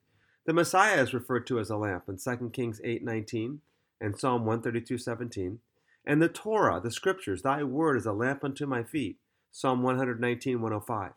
The 0.46 0.54
Messiah 0.54 1.02
is 1.02 1.14
referred 1.14 1.48
to 1.48 1.60
as 1.60 1.70
a 1.70 1.78
lamp 1.78 2.04
in 2.08 2.18
2 2.18 2.50
Kings 2.52 2.80
8 2.84 3.04
19 3.04 3.62
and 4.02 4.18
Psalm 4.18 4.46
132 4.46 4.98
17. 4.98 5.60
And 6.06 6.22
the 6.22 6.30
Torah, 6.30 6.80
the 6.80 6.92
scriptures, 6.92 7.42
thy 7.42 7.64
word 7.64 7.98
is 7.98 8.06
a 8.06 8.14
lamp 8.14 8.44
unto 8.44 8.66
my 8.66 8.84
feet, 8.84 9.18
Psalm 9.52 9.84
119 9.84 10.62
105. 10.62 11.12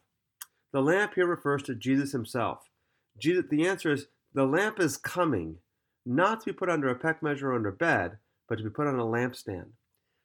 The 0.73 0.83
lamp 0.83 1.14
here 1.14 1.26
refers 1.26 1.62
to 1.64 1.75
Jesus 1.75 2.12
himself. 2.12 2.71
Jesus, 3.19 3.45
the 3.50 3.67
answer 3.67 3.93
is 3.93 4.07
the 4.33 4.47
lamp 4.47 4.81
is 4.81 4.97
coming, 4.97 5.59
not 6.07 6.41
to 6.41 6.47
be 6.47 6.52
put 6.52 6.71
under 6.71 6.88
a 6.88 6.95
peck 6.95 7.23
measure 7.23 7.52
or 7.52 7.55
under 7.55 7.71
bed, 7.71 8.19
but 8.49 8.59
to 8.59 8.64
be 8.64 8.71
put 8.71 8.87
on 8.87 8.99
a 8.99 9.05
lampstand. 9.05 9.67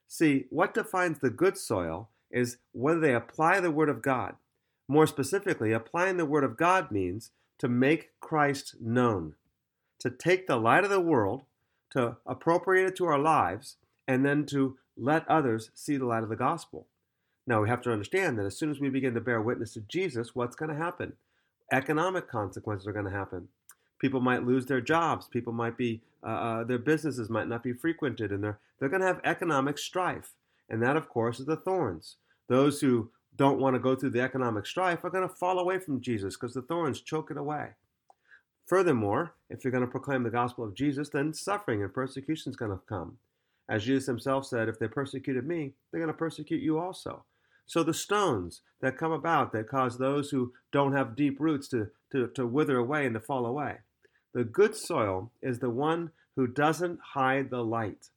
See, 0.07 0.45
what 0.49 0.73
defines 0.73 1.19
the 1.19 1.29
good 1.29 1.57
soil 1.57 2.09
is 2.31 2.57
whether 2.71 2.99
they 2.99 3.13
apply 3.13 3.59
the 3.59 3.71
Word 3.71 3.89
of 3.89 4.01
God. 4.01 4.35
More 4.87 5.07
specifically, 5.07 5.73
applying 5.73 6.15
the 6.15 6.25
Word 6.25 6.45
of 6.45 6.55
God 6.55 6.91
means 6.91 7.31
to 7.59 7.67
make 7.67 8.11
Christ 8.21 8.75
known, 8.79 9.35
to 9.99 10.09
take 10.09 10.47
the 10.47 10.57
light 10.57 10.85
of 10.85 10.89
the 10.89 11.01
world, 11.01 11.43
to 11.91 12.17
appropriate 12.25 12.87
it 12.87 12.95
to 12.97 13.05
our 13.05 13.19
lives, 13.19 13.75
and 14.07 14.25
then 14.25 14.45
to 14.45 14.77
let 14.95 15.27
others 15.27 15.71
see 15.73 15.97
the 15.97 16.05
light 16.05 16.23
of 16.23 16.29
the 16.29 16.35
gospel. 16.35 16.87
Now, 17.47 17.61
we 17.61 17.69
have 17.69 17.81
to 17.83 17.93
understand 17.93 18.37
that 18.37 18.45
as 18.45 18.57
soon 18.57 18.69
as 18.69 18.81
we 18.81 18.89
begin 18.89 19.13
to 19.13 19.21
bear 19.21 19.41
witness 19.41 19.73
to 19.73 19.81
Jesus, 19.81 20.35
what's 20.35 20.55
going 20.55 20.69
to 20.69 20.75
happen? 20.75 21.13
Economic 21.71 22.27
consequences 22.27 22.85
are 22.85 22.93
going 22.93 23.05
to 23.05 23.11
happen. 23.11 23.47
People 23.99 24.19
might 24.19 24.45
lose 24.45 24.65
their 24.65 24.81
jobs. 24.81 25.27
People 25.27 25.53
might 25.53 25.77
be, 25.77 26.01
uh, 26.23 26.27
uh, 26.27 26.63
their 26.65 26.77
businesses 26.77 27.29
might 27.29 27.47
not 27.47 27.63
be 27.63 27.71
frequented, 27.71 28.31
and 28.31 28.43
they're, 28.43 28.59
they're 28.79 28.89
going 28.89 29.01
to 29.01 29.07
have 29.07 29.21
economic 29.23 29.77
strife. 29.77 30.33
And 30.69 30.83
that, 30.83 30.97
of 30.97 31.07
course, 31.07 31.39
is 31.39 31.45
the 31.45 31.55
thorns. 31.55 32.17
Those 32.49 32.81
who 32.81 33.09
don't 33.37 33.59
want 33.59 33.75
to 33.75 33.79
go 33.79 33.95
through 33.95 34.09
the 34.09 34.21
economic 34.21 34.65
strife 34.65 35.05
are 35.05 35.09
going 35.09 35.27
to 35.27 35.33
fall 35.33 35.57
away 35.57 35.79
from 35.79 36.01
Jesus 36.01 36.35
because 36.35 36.53
the 36.53 36.61
thorns 36.61 37.01
choke 37.01 37.31
it 37.31 37.37
away. 37.37 37.69
Furthermore, 38.65 39.33
if 39.49 39.63
you're 39.63 39.71
going 39.71 39.85
to 39.85 39.89
proclaim 39.89 40.23
the 40.23 40.29
gospel 40.29 40.65
of 40.65 40.75
Jesus, 40.75 41.07
then 41.09 41.33
suffering 41.33 41.81
and 41.81 41.93
persecution 41.93 42.49
is 42.49 42.57
going 42.57 42.71
to 42.71 42.79
come. 42.89 43.17
As 43.69 43.85
Jesus 43.85 44.07
himself 44.07 44.45
said, 44.45 44.67
if 44.67 44.79
they 44.79 44.87
persecuted 44.87 45.47
me, 45.47 45.71
they're 45.91 46.01
going 46.01 46.11
to 46.11 46.17
persecute 46.17 46.61
you 46.61 46.77
also. 46.77 47.23
So 47.67 47.83
the 47.83 47.93
stones 47.93 48.61
that 48.81 48.97
come 48.97 49.11
about 49.11 49.51
that 49.51 49.67
cause 49.67 49.97
those 49.97 50.31
who 50.31 50.53
don't 50.71 50.93
have 50.93 51.15
deep 51.15 51.39
roots 51.39 51.67
to, 51.69 51.89
to, 52.11 52.27
to 52.29 52.47
wither 52.47 52.77
away 52.77 53.05
and 53.05 53.13
to 53.13 53.19
fall 53.19 53.45
away. 53.45 53.77
The 54.33 54.45
good 54.45 54.75
soil 54.75 55.31
is 55.41 55.59
the 55.59 55.69
one 55.69 56.11
who 56.35 56.47
doesn't 56.47 56.99
hide 57.13 57.49
the 57.49 57.63
light. 57.63 58.09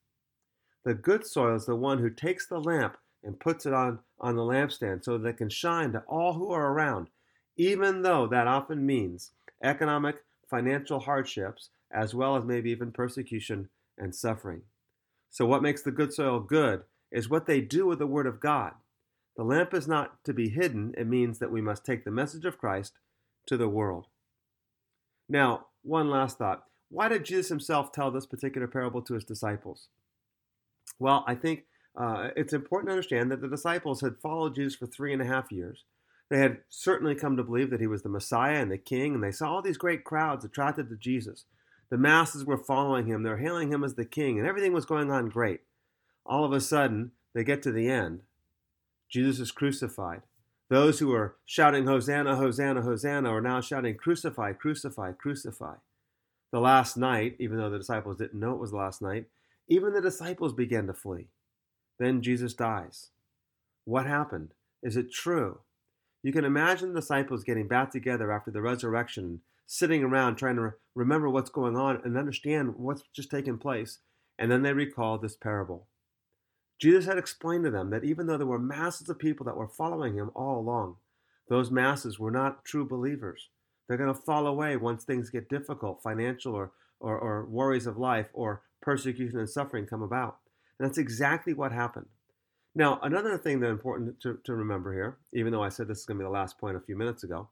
The 0.85 0.95
good 0.95 1.27
soil 1.27 1.57
is 1.57 1.67
the 1.67 1.77
one 1.77 1.99
who 1.99 2.11
takes 2.11 2.47
the 2.47 2.61
lamp 2.61 2.97
and 3.23 3.41
puts 3.41 3.67
it 3.67 3.73
on, 3.73 3.99
on 4.21 4.37
the 4.37 4.43
lampstand 4.43 5.05
so 5.05 5.19
that 5.19 5.29
it 5.29 5.37
can 5.37 5.51
shine 5.51 5.93
to 5.93 6.01
all 6.07 6.35
who 6.35 6.53
are 6.53 6.73
around, 6.73 7.09
even 7.57 8.03
though 8.03 8.27
that 8.27 8.47
often 8.47 8.87
means 8.87 9.33
economic, 9.63 10.17
financial 10.49 11.01
hardships, 11.01 11.71
as 11.91 12.15
well 12.15 12.37
as 12.37 12.45
maybe 12.45 12.71
even 12.71 12.93
persecution 12.93 13.69
and 13.99 14.15
suffering. 14.15 14.63
So, 15.29 15.45
what 15.45 15.63
makes 15.63 15.83
the 15.83 15.91
good 15.91 16.13
soil 16.13 16.41
good 16.41 16.83
is 17.11 17.29
what 17.29 17.47
they 17.47 17.61
do 17.61 17.87
with 17.87 17.99
the 17.99 18.07
Word 18.07 18.27
of 18.27 18.41
God. 18.41 18.73
The 19.41 19.47
lamp 19.47 19.73
is 19.73 19.89
not 19.89 20.23
to 20.25 20.35
be 20.35 20.51
hidden, 20.51 20.95
it 20.99 21.07
means 21.07 21.39
that 21.39 21.51
we 21.51 21.63
must 21.63 21.83
take 21.83 22.05
the 22.05 22.11
message 22.11 22.45
of 22.45 22.59
Christ 22.59 22.99
to 23.47 23.57
the 23.57 23.71
world. 23.71 24.05
Now, 25.31 25.69
one 25.83 26.11
last 26.11 26.37
thought. 26.37 26.65
Why 26.91 27.09
did 27.09 27.25
Jesus 27.25 27.49
himself 27.49 27.91
tell 27.91 28.11
this 28.11 28.27
particular 28.27 28.67
parable 28.67 29.01
to 29.01 29.15
his 29.15 29.25
disciples? 29.25 29.89
Well, 30.99 31.25
I 31.27 31.37
think 31.37 31.65
uh, 31.97 32.33
it's 32.37 32.53
important 32.53 32.89
to 32.89 32.93
understand 32.93 33.31
that 33.31 33.41
the 33.41 33.49
disciples 33.49 34.03
had 34.03 34.21
followed 34.21 34.57
Jesus 34.57 34.75
for 34.75 34.85
three 34.85 35.11
and 35.11 35.23
a 35.23 35.25
half 35.27 35.51
years. 35.51 35.85
They 36.29 36.41
had 36.41 36.59
certainly 36.69 37.15
come 37.15 37.39
to 37.39 37.43
believe 37.43 37.71
that 37.71 37.81
he 37.81 37.87
was 37.87 38.03
the 38.03 38.11
Messiah 38.11 38.61
and 38.61 38.71
the 38.71 38.77
King, 38.77 39.15
and 39.15 39.25
they 39.25 39.33
saw 39.33 39.55
all 39.55 39.63
these 39.63 39.79
great 39.79 40.05
crowds 40.05 40.45
attracted 40.45 40.91
to 40.91 40.97
Jesus. 40.97 41.47
The 41.89 41.97
masses 41.97 42.45
were 42.45 42.59
following 42.59 43.07
him, 43.07 43.23
they're 43.23 43.39
hailing 43.39 43.73
him 43.73 43.85
as 43.85 43.95
the 43.95 44.05
King, 44.05 44.39
and 44.39 44.47
everything 44.47 44.75
was 44.75 44.85
going 44.85 45.11
on 45.11 45.31
great. 45.31 45.61
All 46.27 46.45
of 46.45 46.53
a 46.53 46.61
sudden, 46.61 47.13
they 47.33 47.43
get 47.43 47.63
to 47.63 47.73
the 47.73 47.89
end. 47.89 48.21
Jesus 49.11 49.41
is 49.41 49.53
crucified. 49.53 50.23
Those 50.71 51.01
who 51.01 51.09
were 51.09 51.37
shouting, 51.45 51.87
Hosanna, 51.87 52.37
Hosanna, 52.37 52.83
Hosanna, 52.83 53.29
are 53.29 53.41
now 53.41 53.61
shouting, 53.61 53.97
Crucify, 53.97 54.53
crucify, 54.53 55.13
crucify. 55.13 55.75
The 56.53 56.61
last 56.61 56.97
night, 56.97 57.37
even 57.41 57.59
though 57.59 57.71
the 57.71 57.79
disciples 57.79 58.17
didn't 58.17 58.39
know 58.39 58.53
it 58.53 58.61
was 58.61 58.71
the 58.71 58.77
last 58.77 59.03
night, 59.03 59.27
even 59.69 59.93
the 59.93 60.01
disciples 60.01 60.53
began 60.53 60.87
to 60.87 60.95
flee. 60.95 61.27
Then 61.99 62.23
Jesus 62.23 62.55
dies. 62.55 63.11
What 63.85 64.07
happened? 64.07 64.55
Is 64.83 64.97
it 64.97 65.13
true? 65.13 65.61
You 66.23 66.33
can 66.33 66.45
imagine 66.45 66.93
the 66.93 67.01
disciples 67.01 67.45
getting 67.45 67.67
back 67.67 67.91
together 67.91 68.31
after 68.31 68.51
the 68.51 68.63
resurrection, 68.63 69.41
sitting 69.67 70.05
around 70.05 70.37
trying 70.37 70.57
to 70.57 70.75
remember 70.95 71.29
what's 71.29 71.51
going 71.51 71.77
on 71.77 72.01
and 72.05 72.17
understand 72.17 72.75
what's 72.77 73.03
just 73.15 73.31
taken 73.31 73.59
place. 73.59 73.99
And 74.39 74.51
then 74.51 74.63
they 74.63 74.73
recall 74.73 75.19
this 75.19 75.37
parable. 75.37 75.87
Jesus 76.81 77.05
had 77.05 77.19
explained 77.19 77.65
to 77.65 77.71
them 77.71 77.91
that 77.91 78.05
even 78.05 78.27
though 78.27 78.39
there 78.39 78.47
were 78.47 78.59
masses 78.59 79.09
of 79.11 79.19
people 79.19 79.45
that 79.45 79.57
were 79.57 79.69
following 79.69 80.15
him 80.15 80.31
all 80.35 80.59
along, 80.59 80.97
those 81.49 81.71
masses 81.71 82.19
were 82.19 82.31
not 82.31 82.65
true 82.65 82.89
believers. 82.89 83.49
They're 83.87 83.99
going 83.99 84.15
to 84.15 84.21
fall 84.21 84.47
away 84.47 84.77
once 84.77 85.05
things 85.05 85.31
get 85.31 85.49
difficult, 85.49 86.03
financial 86.03 86.55
or, 86.55 86.73
or, 87.01 87.19
or 87.19 87.45
worries 87.45 87.87
of 87.87 87.99
life, 87.99 88.29
or 88.33 88.63
persecution 88.81 89.39
and 89.39 89.51
suffering 89.51 89.87
come 89.87 90.01
about. 90.01 90.39
And 90.79 90.89
that's 90.89 90.97
exactly 90.97 91.53
what 91.53 91.73
happened. 91.73 92.07
Now, 92.75 92.99
another 93.03 93.37
thing 93.37 93.61
that's 93.61 93.71
important 93.71 94.21
to, 94.23 94.39
to 94.45 94.55
remember 94.55 94.95
here, 94.95 95.19
even 95.35 95.53
though 95.53 95.63
I 95.63 95.69
said 95.69 95.89
this 95.89 95.99
is 95.99 96.07
going 96.07 96.19
to 96.19 96.23
be 96.23 96.27
the 96.27 96.31
last 96.31 96.59
point 96.59 96.77
a 96.77 96.81
few 96.81 96.97
minutes 96.97 97.25
ago, 97.25 97.49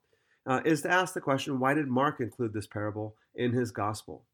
uh, 0.46 0.60
is 0.64 0.82
to 0.82 0.90
ask 0.90 1.12
the 1.12 1.20
question 1.20 1.58
why 1.58 1.74
did 1.74 1.88
Mark 1.88 2.20
include 2.20 2.54
this 2.54 2.66
parable 2.66 3.16
in 3.34 3.52
his 3.52 3.72
gospel? 3.72 4.24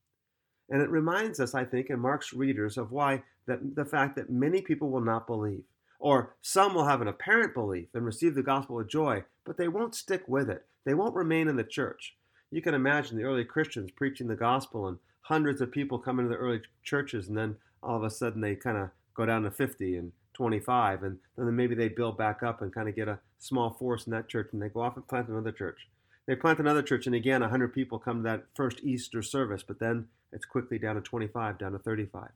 And 0.75 0.83
it 0.83 0.91
reminds 0.91 1.39
us, 1.39 1.55
I 1.55 1.65
think, 1.65 1.89
in 1.89 2.01
Mark's 2.01 2.33
readers 2.33 2.77
of 2.77 2.91
why 2.91 3.23
that 3.47 3.77
the 3.77 3.85
fact 3.85 4.17
that 4.17 4.29
many 4.29 4.61
people 4.61 4.91
will 4.91 5.01
not 5.01 5.25
believe, 5.25 5.63
or 6.01 6.35
some 6.43 6.75
will 6.75 6.89
have 6.89 7.01
an 7.01 7.07
apparent 7.07 7.55
belief 7.55 7.87
and 7.95 8.05
receive 8.05 8.35
the 8.35 8.43
gospel 8.43 8.75
with 8.75 8.89
joy, 8.89 9.23
but 9.45 9.57
they 9.57 9.69
won't 9.69 9.95
stick 9.95 10.25
with 10.27 10.51
it. 10.51 10.67
They 10.85 10.93
won't 10.93 11.15
remain 11.15 11.47
in 11.47 11.55
the 11.55 11.63
church. 11.63 12.17
You 12.51 12.61
can 12.61 12.75
imagine 12.75 13.17
the 13.17 13.23
early 13.23 13.45
Christians 13.45 13.93
preaching 13.93 14.27
the 14.27 14.35
gospel 14.35 14.89
and 14.89 14.99
hundreds 15.21 15.61
of 15.61 15.71
people 15.71 16.01
come 16.01 16.19
into 16.19 16.31
the 16.31 16.39
early 16.39 16.63
churches, 16.83 17.29
and 17.29 17.39
then 17.39 17.55
all 17.81 17.99
of 17.99 18.03
a 18.03 18.11
sudden 18.11 18.41
they 18.41 18.57
kind 18.57 18.77
of 18.77 18.91
go 19.15 19.25
down 19.25 19.45
to 19.45 19.53
50 19.53 19.97
and 19.97 20.11
25, 20.33 21.05
and 21.05 21.19
then 21.39 21.55
maybe 21.55 21.77
they 21.77 21.89
build 21.89 22.19
back 22.19 22.43
up 22.43 22.61
and 22.61 22.75
kind 22.75 22.89
of 22.89 22.97
get 22.97 23.07
a 23.07 23.21
small 23.39 23.71
force 23.71 24.07
in 24.07 24.11
that 24.11 24.29
church, 24.29 24.49
and 24.53 24.61
they 24.61 24.69
go 24.69 24.81
off 24.81 24.97
and 24.97 25.07
plant 25.07 25.29
another 25.29 25.53
church. 25.53 25.87
They 26.27 26.35
plant 26.35 26.59
another 26.59 26.83
church, 26.83 27.07
and 27.07 27.15
again, 27.15 27.43
100 27.43 27.73
people 27.75 27.99
come 27.99 28.19
to 28.19 28.23
that 28.31 28.47
first 28.55 28.81
Easter 28.83 29.23
service, 29.23 29.63
but 29.63 29.79
then 29.79 30.07
it's 30.33 30.47
quickly 30.47 30.79
down 30.79 30.97
to 30.97 31.01
25, 31.01 31.59
down 31.59 31.73
to 31.73 31.79
35. 31.79 32.31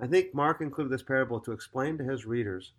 I 0.00 0.06
think 0.06 0.34
Mark 0.34 0.60
included 0.60 0.92
this 0.92 1.02
parable 1.02 1.40
to 1.40 1.52
explain 1.52 1.96
to 1.98 2.04
his 2.04 2.26
readers 2.26 2.72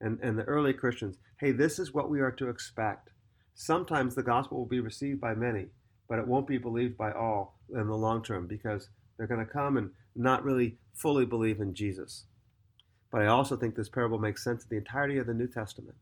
and, 0.00 0.18
and 0.22 0.38
the 0.38 0.44
early 0.44 0.72
Christians 0.72 1.16
hey, 1.40 1.52
this 1.52 1.78
is 1.78 1.94
what 1.94 2.10
we 2.10 2.20
are 2.20 2.30
to 2.32 2.50
expect. 2.50 3.08
Sometimes 3.54 4.14
the 4.14 4.22
gospel 4.22 4.58
will 4.58 4.66
be 4.66 4.80
received 4.80 5.20
by 5.20 5.34
many, 5.34 5.68
but 6.06 6.18
it 6.18 6.26
won't 6.26 6.46
be 6.46 6.58
believed 6.58 6.98
by 6.98 7.12
all 7.12 7.58
in 7.74 7.86
the 7.86 7.96
long 7.96 8.22
term 8.22 8.46
because 8.46 8.90
they're 9.16 9.26
going 9.26 9.44
to 9.44 9.50
come 9.50 9.78
and 9.78 9.90
not 10.14 10.44
really 10.44 10.76
fully 10.92 11.24
believe 11.24 11.60
in 11.60 11.74
Jesus. 11.74 12.24
But 13.10 13.22
I 13.22 13.26
also 13.26 13.56
think 13.56 13.74
this 13.74 13.88
parable 13.88 14.18
makes 14.18 14.44
sense 14.44 14.64
of 14.64 14.68
the 14.68 14.76
entirety 14.76 15.18
of 15.18 15.26
the 15.26 15.34
New 15.34 15.48
Testament 15.48 15.96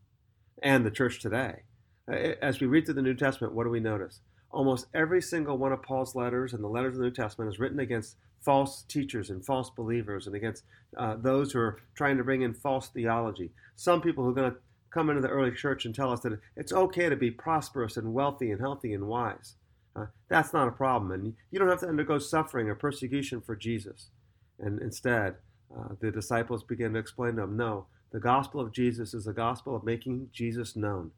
and 0.61 0.85
the 0.85 0.91
church 0.91 1.21
today. 1.21 1.63
As 2.09 2.59
we 2.59 2.67
read 2.67 2.85
through 2.85 2.95
the 2.95 3.01
New 3.01 3.13
Testament, 3.13 3.53
what 3.53 3.65
do 3.65 3.69
we 3.69 3.79
notice? 3.79 4.21
Almost 4.51 4.87
every 4.95 5.21
single 5.21 5.57
one 5.57 5.71
of 5.71 5.83
Paul's 5.83 6.15
letters 6.15 6.53
and 6.53 6.63
the 6.63 6.67
letters 6.67 6.95
of 6.95 6.99
the 6.99 7.05
New 7.05 7.11
Testament 7.11 7.53
is 7.53 7.59
written 7.59 7.79
against 7.79 8.15
false 8.41 8.83
teachers 8.83 9.29
and 9.29 9.45
false 9.45 9.69
believers 9.69 10.25
and 10.25 10.35
against 10.35 10.63
uh, 10.97 11.15
those 11.17 11.51
who 11.51 11.59
are 11.59 11.79
trying 11.95 12.17
to 12.17 12.23
bring 12.23 12.41
in 12.41 12.53
false 12.53 12.87
theology. 12.87 13.51
Some 13.75 14.01
people 14.01 14.23
who 14.23 14.31
are 14.31 14.33
going 14.33 14.51
to 14.51 14.57
come 14.91 15.09
into 15.09 15.21
the 15.21 15.27
early 15.27 15.51
church 15.51 15.85
and 15.85 15.93
tell 15.93 16.11
us 16.11 16.21
that 16.21 16.39
it's 16.55 16.73
okay 16.73 17.09
to 17.09 17.15
be 17.15 17.29
prosperous 17.29 17.95
and 17.95 18.13
wealthy 18.13 18.49
and 18.49 18.59
healthy 18.59 18.93
and 18.93 19.07
wise. 19.07 19.55
Uh, 19.95 20.05
that's 20.29 20.53
not 20.53 20.67
a 20.67 20.71
problem. 20.71 21.11
And 21.11 21.35
you 21.51 21.59
don't 21.59 21.69
have 21.69 21.81
to 21.81 21.87
undergo 21.87 22.17
suffering 22.17 22.69
or 22.69 22.75
persecution 22.75 23.41
for 23.41 23.55
Jesus. 23.55 24.09
And 24.59 24.81
instead, 24.81 25.35
uh, 25.75 25.89
the 25.99 26.11
disciples 26.11 26.63
begin 26.63 26.93
to 26.93 26.99
explain 26.99 27.35
to 27.35 27.43
him 27.43 27.55
no, 27.55 27.85
the 28.11 28.19
gospel 28.19 28.59
of 28.59 28.71
Jesus 28.71 29.13
is 29.13 29.25
the 29.25 29.33
gospel 29.33 29.75
of 29.75 29.83
making 29.83 30.29
Jesus 30.33 30.75
known. 30.75 31.11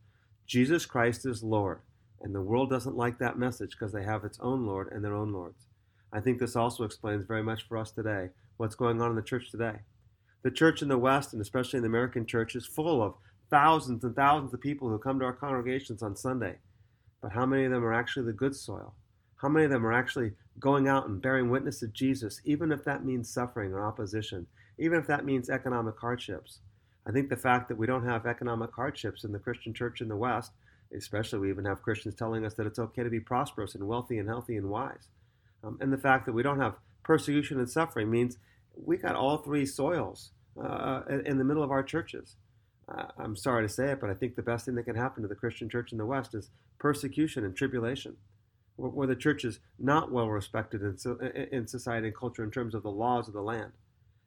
Jesus 0.52 0.86
Christ 0.86 1.26
is 1.26 1.44
Lord. 1.44 1.80
And 2.20 2.36
the 2.36 2.42
world 2.42 2.70
doesn't 2.70 2.98
like 2.98 3.20
that 3.20 3.40
message 3.40 3.72
because 3.72 3.94
they 3.94 4.04
have 4.04 4.26
its 4.26 4.38
own 4.42 4.66
Lord 4.66 4.92
and 4.92 5.02
their 5.02 5.16
own 5.16 5.32
Lords. 5.32 5.68
I 6.12 6.20
think 6.20 6.40
this 6.40 6.58
also 6.58 6.84
explains 6.84 7.24
very 7.24 7.42
much 7.42 7.66
for 7.66 7.78
us 7.78 7.90
today 7.90 8.32
what's 8.58 8.76
going 8.76 9.02
on 9.02 9.12
in 9.12 9.16
the 9.16 9.22
church 9.22 9.50
today. 9.50 9.76
The 10.44 10.52
church 10.52 10.82
in 10.82 10.90
the 10.90 10.98
West, 10.98 11.32
and 11.32 11.42
especially 11.42 11.78
in 11.78 11.84
the 11.84 11.88
American 11.88 12.26
church, 12.26 12.54
is 12.58 12.66
full 12.66 13.02
of 13.02 13.14
thousands 13.50 14.04
and 14.04 14.14
thousands 14.14 14.54
of 14.54 14.60
people 14.60 14.90
who 14.90 14.98
come 14.98 15.20
to 15.20 15.26
our 15.26 15.32
congregations 15.32 16.04
on 16.04 16.18
Sunday. 16.18 16.58
But 17.22 17.32
how 17.32 17.46
many 17.46 17.64
of 17.64 17.72
them 17.72 17.86
are 17.86 17.94
actually 17.94 18.26
the 18.26 18.34
good 18.34 18.54
soil? 18.54 18.94
How 19.38 19.48
many 19.48 19.64
of 19.64 19.72
them 19.72 19.86
are 19.86 19.94
actually 19.94 20.34
going 20.60 20.86
out 20.86 21.08
and 21.08 21.22
bearing 21.22 21.50
witness 21.50 21.80
to 21.80 21.88
Jesus, 21.88 22.42
even 22.44 22.74
if 22.74 22.84
that 22.84 23.06
means 23.06 23.34
suffering 23.34 23.72
or 23.72 23.88
opposition, 23.88 24.48
even 24.78 25.00
if 25.00 25.08
that 25.08 25.24
means 25.24 25.50
economic 25.50 25.98
hardships? 25.98 26.60
I 27.08 27.12
think 27.12 27.30
the 27.30 27.38
fact 27.38 27.68
that 27.70 27.78
we 27.78 27.88
don't 27.88 28.06
have 28.06 28.26
economic 28.26 28.72
hardships 28.74 29.24
in 29.24 29.32
the 29.32 29.40
Christian 29.40 29.74
church 29.74 30.02
in 30.02 30.08
the 30.08 30.16
West, 30.16 30.52
especially 30.96 31.40
we 31.40 31.50
even 31.50 31.66
have 31.66 31.82
Christians 31.82 32.16
telling 32.16 32.46
us 32.46 32.54
that 32.56 32.68
it's 32.68 32.80
okay 32.80 33.04
to 33.04 33.10
be 33.10 33.20
prosperous 33.20 33.76
and 33.76 33.88
wealthy 33.88 34.18
and 34.18 34.28
healthy 34.28 34.56
and 34.56 34.70
wise, 34.70 35.08
um, 35.64 35.78
and 35.82 35.92
the 35.92 35.98
fact 35.98 36.26
that 36.26 36.34
we 36.34 36.44
don't 36.44 36.60
have 36.60 36.76
persecution 37.04 37.60
and 37.60 37.70
suffering 37.70 38.10
means 38.10 38.38
we 38.76 38.98
got 38.98 39.16
all 39.16 39.38
three 39.38 39.66
soils 39.66 40.32
uh, 40.62 41.02
in 41.26 41.38
the 41.38 41.44
middle 41.44 41.64
of 41.64 41.72
our 41.72 41.84
churches. 41.84 42.36
Uh, 42.88 43.06
I'm 43.18 43.36
sorry 43.36 43.66
to 43.66 43.74
say 43.74 43.92
it, 43.92 44.02
but 44.02 44.10
I 44.10 44.14
think 44.14 44.36
the 44.36 44.42
best 44.42 44.66
thing 44.66 44.76
that 44.76 44.84
can 44.84 44.96
happen 44.96 45.22
to 45.22 45.28
the 45.28 45.36
Christian 45.36 45.70
church 45.70 45.92
in 45.92 45.98
the 45.98 46.06
West 46.06 46.34
is 46.36 46.50
persecution 46.78 47.46
and 47.46 47.56
tribulation, 47.56 48.18
where, 48.76 49.08
the 49.08 49.16
church 49.16 49.46
is 49.46 49.60
not 49.80 50.12
well 50.12 50.30
respected 50.30 50.82
in, 50.82 51.48
in 51.52 51.68
society 51.68 52.08
and 52.08 52.16
culture 52.16 52.44
in 52.44 52.52
terms 52.52 52.76
of 52.76 52.84
the 52.84 52.92
laws 52.92 53.28
of 53.28 53.34
the 53.34 53.42
land. 53.42 53.72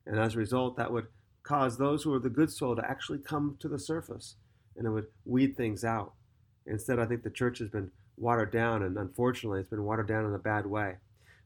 And 0.07 0.19
as 0.19 0.35
a 0.35 0.39
result, 0.39 0.77
that 0.77 0.93
would 0.93 1.09
cause 1.45 1.77
those 1.77 2.03
who 2.03 2.13
are 2.13 2.19
the 2.19 2.31
good 2.31 2.51
soil 2.51 2.75
to 2.75 2.91
actually 2.91 3.19
come 3.19 3.57
to 3.61 3.69
the 3.69 3.79
surface 3.79 4.37
and 4.77 4.87
it 4.87 4.91
would 4.91 5.07
weed 5.25 5.57
things 5.57 5.85
out. 5.85 6.15
Instead, 6.67 6.99
I 6.99 7.07
think 7.07 7.23
the 7.23 7.31
church 7.31 7.59
has 7.59 7.69
been 7.69 7.91
watered 8.17 8.51
down, 8.51 8.83
and 8.83 8.97
unfortunately, 8.97 9.61
it's 9.61 9.69
been 9.69 9.85
watered 9.85 10.09
down 10.09 10.25
in 10.25 10.35
a 10.35 10.39
bad 10.39 10.67
way. 10.67 10.97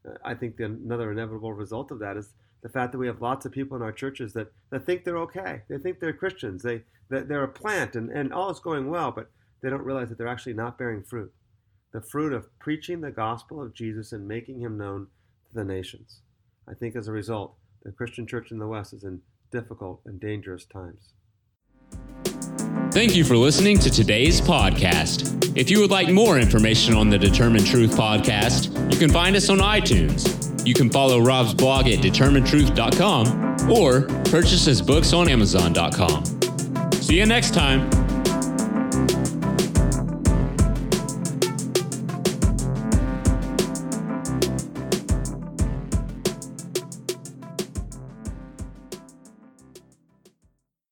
Uh, 0.09 0.15
I 0.25 0.35
think 0.35 0.57
the, 0.57 0.65
another 0.65 1.11
inevitable 1.11 1.53
result 1.53 1.91
of 1.91 1.99
that 1.99 2.17
is 2.17 2.33
the 2.63 2.69
fact 2.69 2.93
that 2.93 2.99
we 2.99 3.07
have 3.07 3.21
lots 3.21 3.45
of 3.45 3.53
people 3.53 3.77
in 3.77 3.83
our 3.83 3.93
churches 3.93 4.33
that, 4.33 4.53
that 4.71 4.87
think 4.87 5.05
they're 5.05 5.19
okay. 5.19 5.63
They 5.69 5.79
think 5.79 6.01
they're 6.01 6.13
Christians. 6.13 6.63
They, 6.63 6.83
that 7.11 7.29
they're 7.29 7.45
a 7.45 7.49
plant 7.49 7.97
and, 7.97 8.11
and 8.11 8.33
all 8.33 8.51
is 8.51 8.61
going 8.61 8.89
well, 8.91 9.11
but 9.11 9.31
they 9.63 9.71
don't 9.71 9.85
realize 9.85 10.09
that 10.09 10.19
they're 10.19 10.29
actually 10.29 10.55
not 10.55 10.79
bearing 10.79 11.03
fruit. 11.03 11.33
The 11.93 12.01
fruit 12.01 12.33
of 12.33 12.47
preaching 12.59 13.01
the 13.01 13.11
gospel 13.11 13.63
of 13.63 13.75
Jesus 13.75 14.13
and 14.13 14.29
making 14.29 14.61
him 14.61 14.77
known 14.77 15.09
to 15.49 15.55
the 15.55 15.65
nations. 15.65 16.21
I 16.69 16.75
think 16.75 16.97
as 16.97 17.09
a 17.09 17.13
result, 17.13 17.55
the 17.83 17.93
Christian 17.93 18.27
church 18.27 18.51
in 18.51 18.59
the 18.59 18.67
West 18.67 18.93
is 18.93 19.05
in 19.05 19.23
difficult 19.51 20.03
and 20.07 20.21
dangerous 20.21 20.65
times. 20.67 21.13
Thank 22.93 23.15
you 23.15 23.25
for 23.25 23.37
listening 23.37 23.79
to 23.81 23.91
today's 23.91 24.41
podcast. 24.41 25.57
If 25.57 25.71
you 25.71 25.81
would 25.81 25.91
like 25.91 26.09
more 26.09 26.39
information 26.39 26.95
on 26.95 27.11
the 27.11 27.19
Determine 27.19 27.65
Truth 27.65 27.93
podcast, 27.93 28.93
you 28.93 28.99
can 28.99 29.11
find 29.11 29.37
us 29.37 29.49
on 29.51 29.59
iTunes. 29.59 30.67
You 30.67 30.75
can 30.75 30.91
follow 30.91 31.21
Rob's 31.21 31.55
blog 31.55 31.87
at 31.87 31.99
determinetruth.com 31.99 33.71
or 33.71 34.03
purchase 34.31 34.65
his 34.65 34.83
books 34.83 35.13
on 35.13 35.29
amazon.com. 35.29 36.25
See 36.93 37.19
you 37.19 37.27
next 37.27 37.55
time. 37.55 37.98